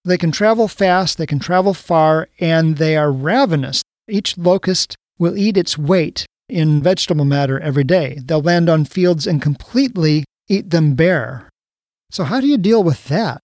They 0.05 0.19
can 0.19 0.33
travel 0.33 0.69
fast, 0.69 1.17
they 1.17 1.27
can 1.27 1.39
travel 1.39 1.75
far, 1.75 2.29
and 2.41 2.77
they 2.77 2.97
are 2.97 3.13
ravenous. 3.13 3.83
Each 4.09 4.37
locust 4.37 4.97
will 5.19 5.39
eat 5.39 5.57
its 5.57 5.79
weight 5.79 6.27
in 6.53 6.83
vegetable 6.83 7.25
matter 7.25 7.59
every 7.61 7.85
day. 7.85 8.19
They'll 8.23 8.43
land 8.43 8.69
on 8.69 8.85
fields 8.85 9.27
and 9.27 9.41
completely 9.41 10.25
eat 10.49 10.71
them 10.71 10.95
bare. 10.95 11.49
So, 12.11 12.25
how 12.25 12.41
do 12.41 12.47
you 12.47 12.59
deal 12.59 12.85
with 12.85 13.07
that? 13.07 13.41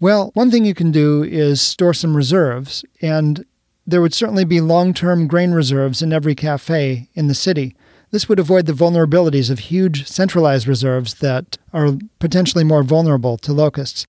Well, 0.00 0.30
one 0.34 0.50
thing 0.50 0.64
you 0.64 0.74
can 0.74 0.90
do 0.90 1.22
is 1.22 1.60
store 1.60 1.94
some 1.94 2.16
reserves, 2.16 2.84
and 3.00 3.44
there 3.86 4.02
would 4.02 4.14
certainly 4.14 4.44
be 4.44 4.60
long 4.60 4.92
term 4.94 5.26
grain 5.26 5.52
reserves 5.52 6.02
in 6.02 6.12
every 6.12 6.34
cafe 6.34 7.08
in 7.14 7.28
the 7.28 7.34
city. 7.34 7.76
This 8.10 8.28
would 8.28 8.38
avoid 8.38 8.66
the 8.66 8.72
vulnerabilities 8.72 9.50
of 9.50 9.58
huge 9.58 10.06
centralized 10.06 10.66
reserves 10.66 11.14
that 11.14 11.58
are 11.72 11.98
potentially 12.18 12.64
more 12.64 12.82
vulnerable 12.82 13.36
to 13.38 13.52
locusts. 13.52 14.06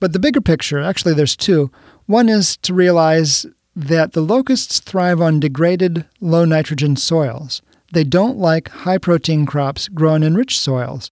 But 0.00 0.12
the 0.12 0.18
bigger 0.18 0.40
picture, 0.40 0.80
actually, 0.80 1.14
there's 1.14 1.36
two. 1.36 1.70
One 2.06 2.28
is 2.28 2.56
to 2.58 2.74
realize 2.74 3.46
that 3.74 4.12
the 4.12 4.20
locusts 4.20 4.80
thrive 4.80 5.20
on 5.20 5.40
degraded, 5.40 6.04
low 6.20 6.44
nitrogen 6.44 6.96
soils. 6.96 7.62
They 7.92 8.04
don't 8.04 8.38
like 8.38 8.68
high 8.68 8.98
protein 8.98 9.46
crops 9.46 9.88
grown 9.88 10.22
in 10.22 10.34
rich 10.34 10.58
soils. 10.58 11.10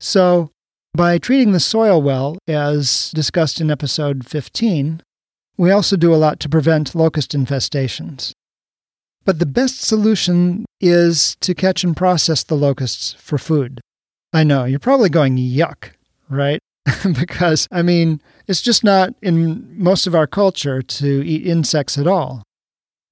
So, 0.00 0.50
by 0.94 1.18
treating 1.18 1.52
the 1.52 1.60
soil 1.60 2.00
well, 2.00 2.38
as 2.46 3.10
discussed 3.12 3.60
in 3.60 3.70
episode 3.70 4.26
15, 4.26 5.02
we 5.56 5.70
also 5.70 5.96
do 5.96 6.14
a 6.14 6.16
lot 6.16 6.40
to 6.40 6.48
prevent 6.48 6.94
locust 6.94 7.32
infestations. 7.32 8.32
But 9.24 9.38
the 9.38 9.46
best 9.46 9.80
solution 9.80 10.66
is 10.80 11.36
to 11.40 11.54
catch 11.54 11.82
and 11.82 11.96
process 11.96 12.44
the 12.44 12.56
locusts 12.56 13.14
for 13.14 13.38
food. 13.38 13.80
I 14.32 14.44
know, 14.44 14.64
you're 14.64 14.78
probably 14.78 15.08
going, 15.08 15.36
yuck, 15.36 15.90
right? 16.28 16.60
because, 17.18 17.66
I 17.72 17.82
mean, 17.82 18.20
it's 18.46 18.60
just 18.60 18.84
not 18.84 19.14
in 19.22 19.66
most 19.82 20.06
of 20.06 20.14
our 20.14 20.26
culture 20.26 20.82
to 20.82 21.26
eat 21.26 21.46
insects 21.46 21.96
at 21.96 22.06
all. 22.06 22.42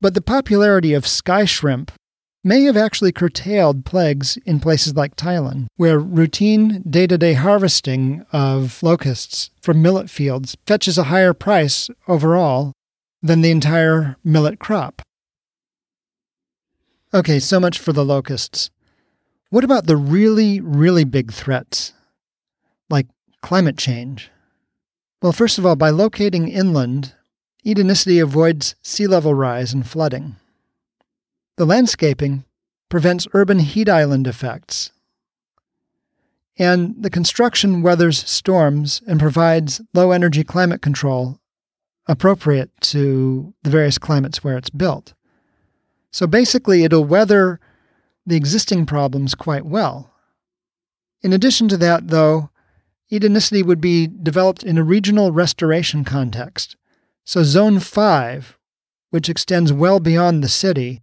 But 0.00 0.14
the 0.14 0.20
popularity 0.20 0.92
of 0.92 1.06
sky 1.06 1.46
shrimp 1.46 1.92
may 2.44 2.62
have 2.64 2.76
actually 2.76 3.12
curtailed 3.12 3.84
plagues 3.84 4.36
in 4.44 4.60
places 4.60 4.94
like 4.94 5.16
Thailand, 5.16 5.66
where 5.76 5.98
routine 5.98 6.82
day 6.88 7.06
to 7.06 7.16
day 7.16 7.34
harvesting 7.34 8.24
of 8.32 8.82
locusts 8.82 9.50
from 9.60 9.82
millet 9.82 10.10
fields 10.10 10.56
fetches 10.66 10.98
a 10.98 11.04
higher 11.04 11.32
price 11.32 11.88
overall 12.08 12.72
than 13.22 13.40
the 13.40 13.50
entire 13.50 14.16
millet 14.24 14.58
crop. 14.58 15.02
Okay, 17.14 17.38
so 17.38 17.60
much 17.60 17.78
for 17.78 17.92
the 17.92 18.04
locusts. 18.04 18.70
What 19.50 19.64
about 19.64 19.86
the 19.86 19.96
really, 19.96 20.60
really 20.60 21.04
big 21.04 21.30
threats, 21.30 21.92
like 22.88 23.06
climate 23.42 23.76
change? 23.76 24.30
Well, 25.20 25.32
first 25.32 25.58
of 25.58 25.66
all, 25.66 25.76
by 25.76 25.90
locating 25.90 26.48
inland, 26.48 27.14
Edenicity 27.64 28.20
avoids 28.20 28.74
sea 28.82 29.06
level 29.06 29.34
rise 29.34 29.72
and 29.72 29.86
flooding. 29.86 30.36
The 31.62 31.66
landscaping 31.66 32.44
prevents 32.88 33.28
urban 33.34 33.60
heat 33.60 33.88
island 33.88 34.26
effects. 34.26 34.90
And 36.58 37.00
the 37.00 37.08
construction 37.08 37.82
weathers 37.82 38.28
storms 38.28 39.00
and 39.06 39.20
provides 39.20 39.80
low 39.94 40.10
energy 40.10 40.42
climate 40.42 40.82
control 40.82 41.38
appropriate 42.08 42.72
to 42.80 43.54
the 43.62 43.70
various 43.70 43.96
climates 43.96 44.42
where 44.42 44.58
it's 44.58 44.70
built. 44.70 45.14
So 46.10 46.26
basically, 46.26 46.82
it'll 46.82 47.04
weather 47.04 47.60
the 48.26 48.34
existing 48.34 48.84
problems 48.84 49.36
quite 49.36 49.64
well. 49.64 50.12
In 51.22 51.32
addition 51.32 51.68
to 51.68 51.76
that, 51.76 52.08
though, 52.08 52.50
Edenicity 53.12 53.64
would 53.64 53.80
be 53.80 54.08
developed 54.08 54.64
in 54.64 54.78
a 54.78 54.82
regional 54.82 55.30
restoration 55.30 56.02
context. 56.02 56.74
So, 57.22 57.44
Zone 57.44 57.78
5, 57.78 58.58
which 59.10 59.28
extends 59.28 59.72
well 59.72 60.00
beyond 60.00 60.42
the 60.42 60.48
city, 60.48 61.02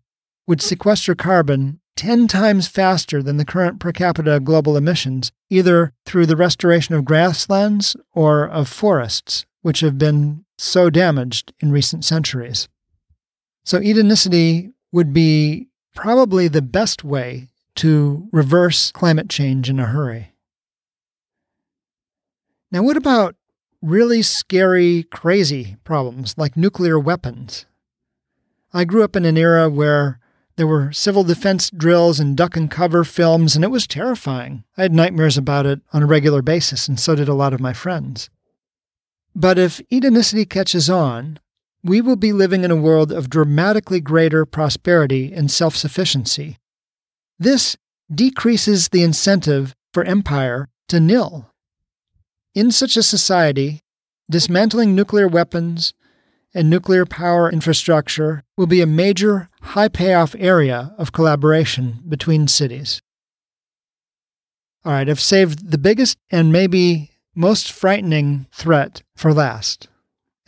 would 0.50 0.64
sequester 0.64 1.14
carbon 1.14 1.80
10 1.96 2.28
times 2.28 2.68
faster 2.68 3.22
than 3.22 3.38
the 3.38 3.46
current 3.46 3.80
per 3.80 3.92
capita 3.92 4.40
global 4.40 4.76
emissions, 4.76 5.32
either 5.52 5.94
through 6.06 6.26
the 6.26 6.36
restoration 6.36 6.96
of 6.96 7.06
grasslands 7.06 7.96
or 8.16 8.46
of 8.46 8.68
forests, 8.68 9.46
which 9.62 9.82
have 9.82 10.00
been 10.00 10.44
so 10.58 10.90
damaged 10.90 11.54
in 11.60 11.72
recent 11.72 12.04
centuries. 12.04 12.68
So, 13.64 13.80
Edenicity 13.80 14.74
would 14.92 15.14
be 15.14 15.68
probably 15.94 16.48
the 16.48 16.64
best 16.64 17.04
way 17.04 17.50
to 17.76 18.28
reverse 18.32 18.92
climate 18.92 19.30
change 19.30 19.70
in 19.70 19.80
a 19.80 19.86
hurry. 19.86 20.34
Now, 22.72 22.82
what 22.82 22.98
about 22.98 23.36
really 23.84 24.24
scary, 24.24 25.04
crazy 25.04 25.76
problems 25.84 26.34
like 26.40 26.58
nuclear 26.58 26.98
weapons? 26.98 27.68
I 28.74 28.84
grew 28.84 29.04
up 29.04 29.16
in 29.16 29.26
an 29.26 29.38
era 29.38 29.70
where 29.70 30.20
there 30.60 30.68
were 30.68 30.92
civil 30.92 31.24
defense 31.24 31.70
drills 31.70 32.20
and 32.20 32.36
duck 32.36 32.58
and 32.58 32.70
cover 32.70 33.06
films, 33.06 33.56
and 33.56 33.64
it 33.64 33.72
was 33.72 33.88
terrifying. 33.88 34.66
I 34.76 34.82
had 34.82 34.94
nightmares 34.94 35.38
about 35.38 35.66
it 35.66 35.80
on 35.94 36.04
a 36.04 36.06
regular 36.06 36.42
basis, 36.42 36.90
and 36.90 37.00
so 37.00 37.16
did 37.16 37.30
a 37.30 37.34
lot 37.34 37.54
of 37.54 37.62
my 37.62 37.72
friends. 37.72 38.30
But 39.34 39.58
if 39.58 39.80
Edenicity 39.90 40.50
catches 40.50 40.90
on, 40.90 41.40
we 41.82 42.02
will 42.02 42.18
be 42.18 42.34
living 42.34 42.66
in 42.66 42.72
a 42.72 42.76
world 42.76 43.10
of 43.10 43.30
dramatically 43.30 44.02
greater 44.02 44.46
prosperity 44.46 45.32
and 45.32 45.50
self 45.50 45.78
sufficiency. 45.78 46.58
This 47.40 47.78
decreases 48.14 48.90
the 48.90 49.02
incentive 49.02 49.74
for 49.94 50.04
empire 50.04 50.68
to 50.90 51.00
nil. 51.00 51.54
In 52.54 52.70
such 52.70 52.98
a 52.98 53.04
society, 53.04 53.80
dismantling 54.30 54.94
nuclear 54.94 55.30
weapons 55.30 55.94
and 56.54 56.70
nuclear 56.70 57.06
power 57.06 57.50
infrastructure 57.52 58.44
will 58.58 58.68
be 58.68 58.82
a 58.82 58.88
major 58.88 59.50
high 59.62 59.88
payoff 59.88 60.36
area 60.38 60.94
of 60.98 61.12
collaboration 61.12 62.00
between 62.08 62.48
cities. 62.48 63.02
All 64.86 64.94
right, 64.94 65.10
I've 65.10 65.20
saved 65.20 65.72
the 65.72 65.78
biggest 65.78 66.18
and 66.32 66.52
maybe 66.52 67.12
most 67.36 67.72
frightening 67.72 68.48
threat 68.52 69.04
for 69.16 69.34
last 69.34 69.88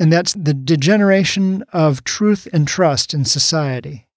and 0.01 0.11
that's 0.11 0.33
the 0.33 0.55
degeneration 0.55 1.63
of 1.71 2.03
truth 2.03 2.47
and 2.51 2.67
trust 2.67 3.13
in 3.13 3.23
society. 3.23 4.07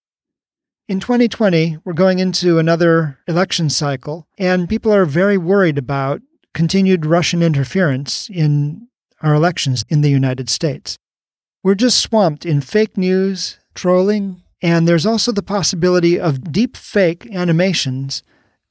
In 0.89 0.99
2020, 0.99 1.77
we're 1.85 1.93
going 1.93 2.21
into 2.21 2.59
another 2.59 3.19
election 3.29 3.69
cycle, 3.69 4.27
and 4.39 4.67
people 4.67 4.95
are 4.95 5.05
very 5.05 5.37
worried 5.37 5.77
about 5.77 6.23
continued 6.55 7.05
Russian 7.05 7.43
interference 7.43 8.31
in 8.31 8.89
our 9.21 9.35
elections 9.35 9.85
in 9.91 10.01
the 10.01 10.09
United 10.09 10.49
States. 10.49 10.97
We're 11.65 11.75
just 11.75 11.99
swamped 11.99 12.47
in 12.47 12.61
fake 12.61 12.97
news, 12.97 13.59
trolling, 13.75 14.45
and 14.63 14.87
there's 14.87 15.07
also 15.07 15.33
the 15.33 15.43
possibility 15.43 16.21
of 16.21 16.53
deep 16.53 16.77
fake 16.77 17.27
animations 17.35 18.23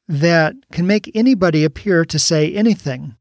that 0.07 0.55
can 0.71 0.87
make 0.87 1.11
anybody 1.13 1.65
appear 1.65 2.05
to 2.05 2.17
say 2.17 2.53
anything 2.53 3.17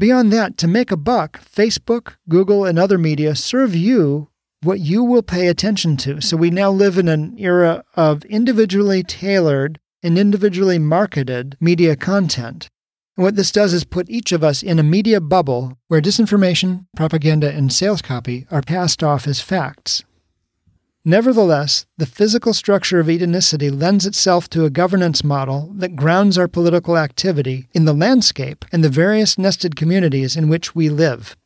Beyond 0.00 0.32
that, 0.32 0.56
to 0.56 0.66
make 0.66 0.90
a 0.90 0.96
buck, 0.96 1.42
Facebook, 1.44 2.14
Google, 2.26 2.64
and 2.64 2.78
other 2.78 2.96
media 2.96 3.34
serve 3.34 3.74
you 3.74 4.30
what 4.62 4.80
you 4.80 5.04
will 5.04 5.22
pay 5.22 5.46
attention 5.46 5.98
to. 5.98 6.22
So 6.22 6.38
we 6.38 6.48
now 6.48 6.70
live 6.70 6.96
in 6.96 7.06
an 7.06 7.34
era 7.38 7.84
of 7.96 8.24
individually 8.24 9.02
tailored 9.02 9.78
and 10.02 10.16
individually 10.16 10.78
marketed 10.78 11.58
media 11.60 11.96
content. 11.96 12.70
And 13.20 13.24
what 13.26 13.36
this 13.36 13.52
does 13.52 13.74
is 13.74 13.84
put 13.84 14.08
each 14.08 14.32
of 14.32 14.42
us 14.42 14.62
in 14.62 14.78
a 14.78 14.82
media 14.82 15.20
bubble 15.20 15.76
where 15.88 16.00
disinformation, 16.00 16.86
propaganda, 16.96 17.52
and 17.52 17.70
sales 17.70 18.00
copy 18.00 18.46
are 18.50 18.62
passed 18.62 19.02
off 19.02 19.28
as 19.28 19.42
facts. 19.42 20.04
Nevertheless, 21.04 21.84
the 21.98 22.06
physical 22.06 22.54
structure 22.54 22.98
of 22.98 23.10
Edenicity 23.10 23.70
lends 23.70 24.06
itself 24.06 24.48
to 24.48 24.64
a 24.64 24.70
governance 24.70 25.22
model 25.22 25.70
that 25.74 25.96
grounds 25.96 26.38
our 26.38 26.48
political 26.48 26.96
activity 26.96 27.68
in 27.74 27.84
the 27.84 27.92
landscape 27.92 28.64
and 28.72 28.82
the 28.82 28.88
various 28.88 29.36
nested 29.36 29.76
communities 29.76 30.34
in 30.34 30.48
which 30.48 30.74
we 30.74 30.88
live. 30.88 31.36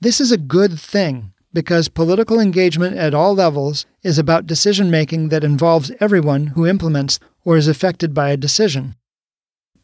This 0.00 0.20
is 0.20 0.30
a 0.30 0.38
good 0.38 0.78
thing 0.78 1.32
because 1.52 1.88
political 1.88 2.38
engagement 2.38 2.96
at 2.96 3.14
all 3.14 3.34
levels 3.34 3.84
is 4.04 4.16
about 4.16 4.46
decision 4.46 4.92
making 4.92 5.30
that 5.30 5.42
involves 5.42 5.90
everyone 5.98 6.46
who 6.54 6.68
implements 6.68 7.18
or 7.44 7.56
is 7.56 7.66
affected 7.66 8.14
by 8.14 8.30
a 8.30 8.36
decision. 8.36 8.94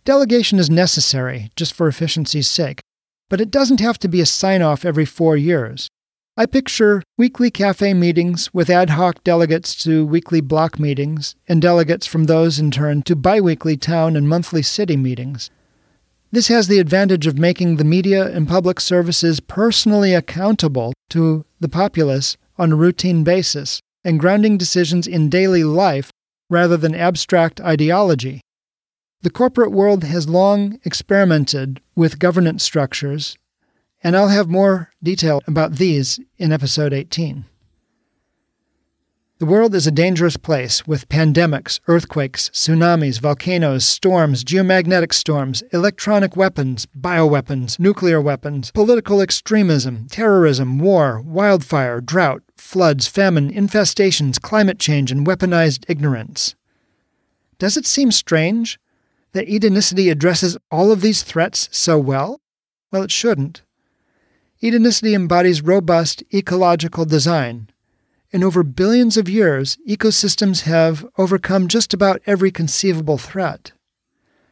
Delegation 0.06 0.60
is 0.60 0.70
necessary 0.70 1.50
just 1.56 1.72
for 1.72 1.88
efficiency's 1.88 2.46
sake, 2.46 2.80
but 3.28 3.40
it 3.40 3.50
doesn't 3.50 3.80
have 3.80 3.98
to 3.98 4.06
be 4.06 4.20
a 4.20 4.26
sign 4.26 4.62
off 4.62 4.84
every 4.84 5.04
four 5.04 5.36
years. 5.36 5.88
I 6.36 6.46
picture 6.46 7.02
weekly 7.18 7.50
cafe 7.50 7.92
meetings 7.92 8.54
with 8.54 8.70
ad 8.70 8.90
hoc 8.90 9.24
delegates 9.24 9.74
to 9.82 10.06
weekly 10.06 10.40
block 10.40 10.78
meetings, 10.78 11.34
and 11.48 11.60
delegates 11.60 12.06
from 12.06 12.24
those 12.24 12.60
in 12.60 12.70
turn 12.70 13.02
to 13.02 13.16
biweekly 13.16 13.76
town 13.76 14.14
and 14.14 14.28
monthly 14.28 14.62
city 14.62 14.96
meetings. 14.96 15.50
This 16.30 16.46
has 16.46 16.68
the 16.68 16.78
advantage 16.78 17.26
of 17.26 17.36
making 17.36 17.74
the 17.74 17.82
media 17.82 18.32
and 18.32 18.46
public 18.46 18.78
services 18.78 19.40
personally 19.40 20.14
accountable 20.14 20.92
to 21.10 21.44
the 21.58 21.68
populace 21.68 22.36
on 22.58 22.70
a 22.70 22.76
routine 22.76 23.24
basis 23.24 23.80
and 24.04 24.20
grounding 24.20 24.56
decisions 24.56 25.08
in 25.08 25.28
daily 25.28 25.64
life 25.64 26.12
rather 26.48 26.76
than 26.76 26.94
abstract 26.94 27.60
ideology. 27.60 28.40
The 29.22 29.30
corporate 29.30 29.72
world 29.72 30.04
has 30.04 30.28
long 30.28 30.78
experimented 30.84 31.80
with 31.94 32.18
governance 32.18 32.62
structures 32.62 33.36
and 34.02 34.16
I'll 34.16 34.28
have 34.28 34.48
more 34.48 34.90
detail 35.02 35.42
about 35.46 35.72
these 35.72 36.20
in 36.38 36.52
episode 36.52 36.92
18. 36.92 37.44
The 39.38 39.46
world 39.46 39.74
is 39.74 39.86
a 39.86 39.90
dangerous 39.90 40.36
place 40.36 40.86
with 40.86 41.08
pandemics, 41.08 41.80
earthquakes, 41.88 42.48
tsunamis, 42.50 43.20
volcanoes, 43.20 43.84
storms, 43.84 44.44
geomagnetic 44.44 45.12
storms, 45.12 45.62
electronic 45.72 46.36
weapons, 46.36 46.86
bioweapons, 46.98 47.78
nuclear 47.78 48.20
weapons, 48.20 48.70
political 48.70 49.20
extremism, 49.20 50.06
terrorism, 50.08 50.78
war, 50.78 51.20
wildfire, 51.20 52.00
drought, 52.00 52.42
floods, 52.56 53.06
famine, 53.06 53.52
infestations, 53.52 54.40
climate 54.40 54.78
change, 54.78 55.10
and 55.10 55.26
weaponized 55.26 55.84
ignorance. 55.88 56.54
Does 57.58 57.76
it 57.76 57.86
seem 57.86 58.12
strange 58.12 58.78
that 59.32 59.48
Edenicity 59.48 60.10
addresses 60.10 60.56
all 60.70 60.90
of 60.92 61.00
these 61.00 61.22
threats 61.22 61.68
so 61.72 61.98
well? 61.98 62.40
Well, 62.90 63.02
it 63.02 63.10
shouldn't. 63.10 63.62
Edenicity 64.62 65.14
embodies 65.14 65.62
robust 65.62 66.22
ecological 66.32 67.04
design. 67.04 67.68
and 68.32 68.44
over 68.44 68.62
billions 68.62 69.16
of 69.16 69.28
years, 69.28 69.78
ecosystems 69.88 70.62
have 70.62 71.06
overcome 71.16 71.68
just 71.68 71.94
about 71.94 72.20
every 72.26 72.50
conceivable 72.50 73.18
threat. 73.18 73.72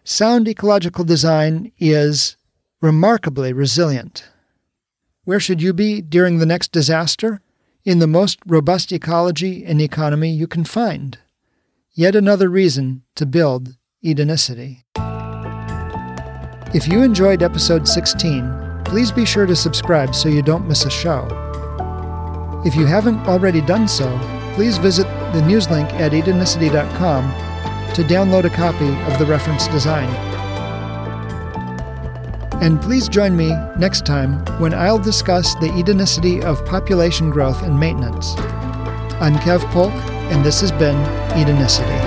Sound 0.04 0.48
ecological 0.48 1.04
design 1.04 1.72
is 1.78 2.36
remarkably 2.80 3.52
resilient. 3.52 4.24
Where 5.24 5.40
should 5.40 5.60
you 5.62 5.72
be 5.72 6.00
during 6.00 6.38
the 6.38 6.46
next 6.46 6.72
disaster? 6.72 7.40
In 7.84 7.98
the 7.98 8.06
most 8.06 8.38
robust 8.46 8.92
ecology 8.92 9.64
and 9.64 9.80
economy 9.80 10.30
you 10.30 10.46
can 10.46 10.64
find. 10.64 11.18
Yet 11.92 12.16
another 12.16 12.48
reason 12.48 13.02
to 13.16 13.26
build 13.26 13.76
Edenicity. 14.04 14.84
If 16.74 16.86
you 16.88 17.02
enjoyed 17.02 17.42
episode 17.42 17.88
16, 17.88 18.82
please 18.84 19.10
be 19.10 19.24
sure 19.24 19.46
to 19.46 19.56
subscribe 19.56 20.14
so 20.14 20.28
you 20.28 20.42
don't 20.42 20.68
miss 20.68 20.84
a 20.84 20.90
show. 20.90 21.26
If 22.66 22.74
you 22.74 22.84
haven't 22.84 23.26
already 23.26 23.62
done 23.62 23.88
so, 23.88 24.18
please 24.54 24.76
visit 24.76 25.06
the 25.32 25.42
news 25.46 25.70
link 25.70 25.88
at 25.94 26.12
edenicity.com 26.12 27.94
to 27.94 28.02
download 28.02 28.44
a 28.44 28.50
copy 28.50 28.88
of 29.10 29.18
the 29.18 29.24
reference 29.24 29.68
design. 29.68 30.08
And 32.62 32.80
please 32.80 33.08
join 33.08 33.36
me 33.36 33.54
next 33.78 34.04
time 34.04 34.44
when 34.60 34.74
I'll 34.74 34.98
discuss 34.98 35.54
the 35.56 35.68
Edenicity 35.68 36.42
of 36.42 36.64
population 36.66 37.30
growth 37.30 37.62
and 37.62 37.78
maintenance. 37.78 38.34
I'm 39.20 39.34
Kev 39.36 39.60
Polk, 39.70 39.92
and 40.32 40.44
this 40.44 40.60
has 40.60 40.72
been 40.72 40.96
Edenicity. 41.36 42.03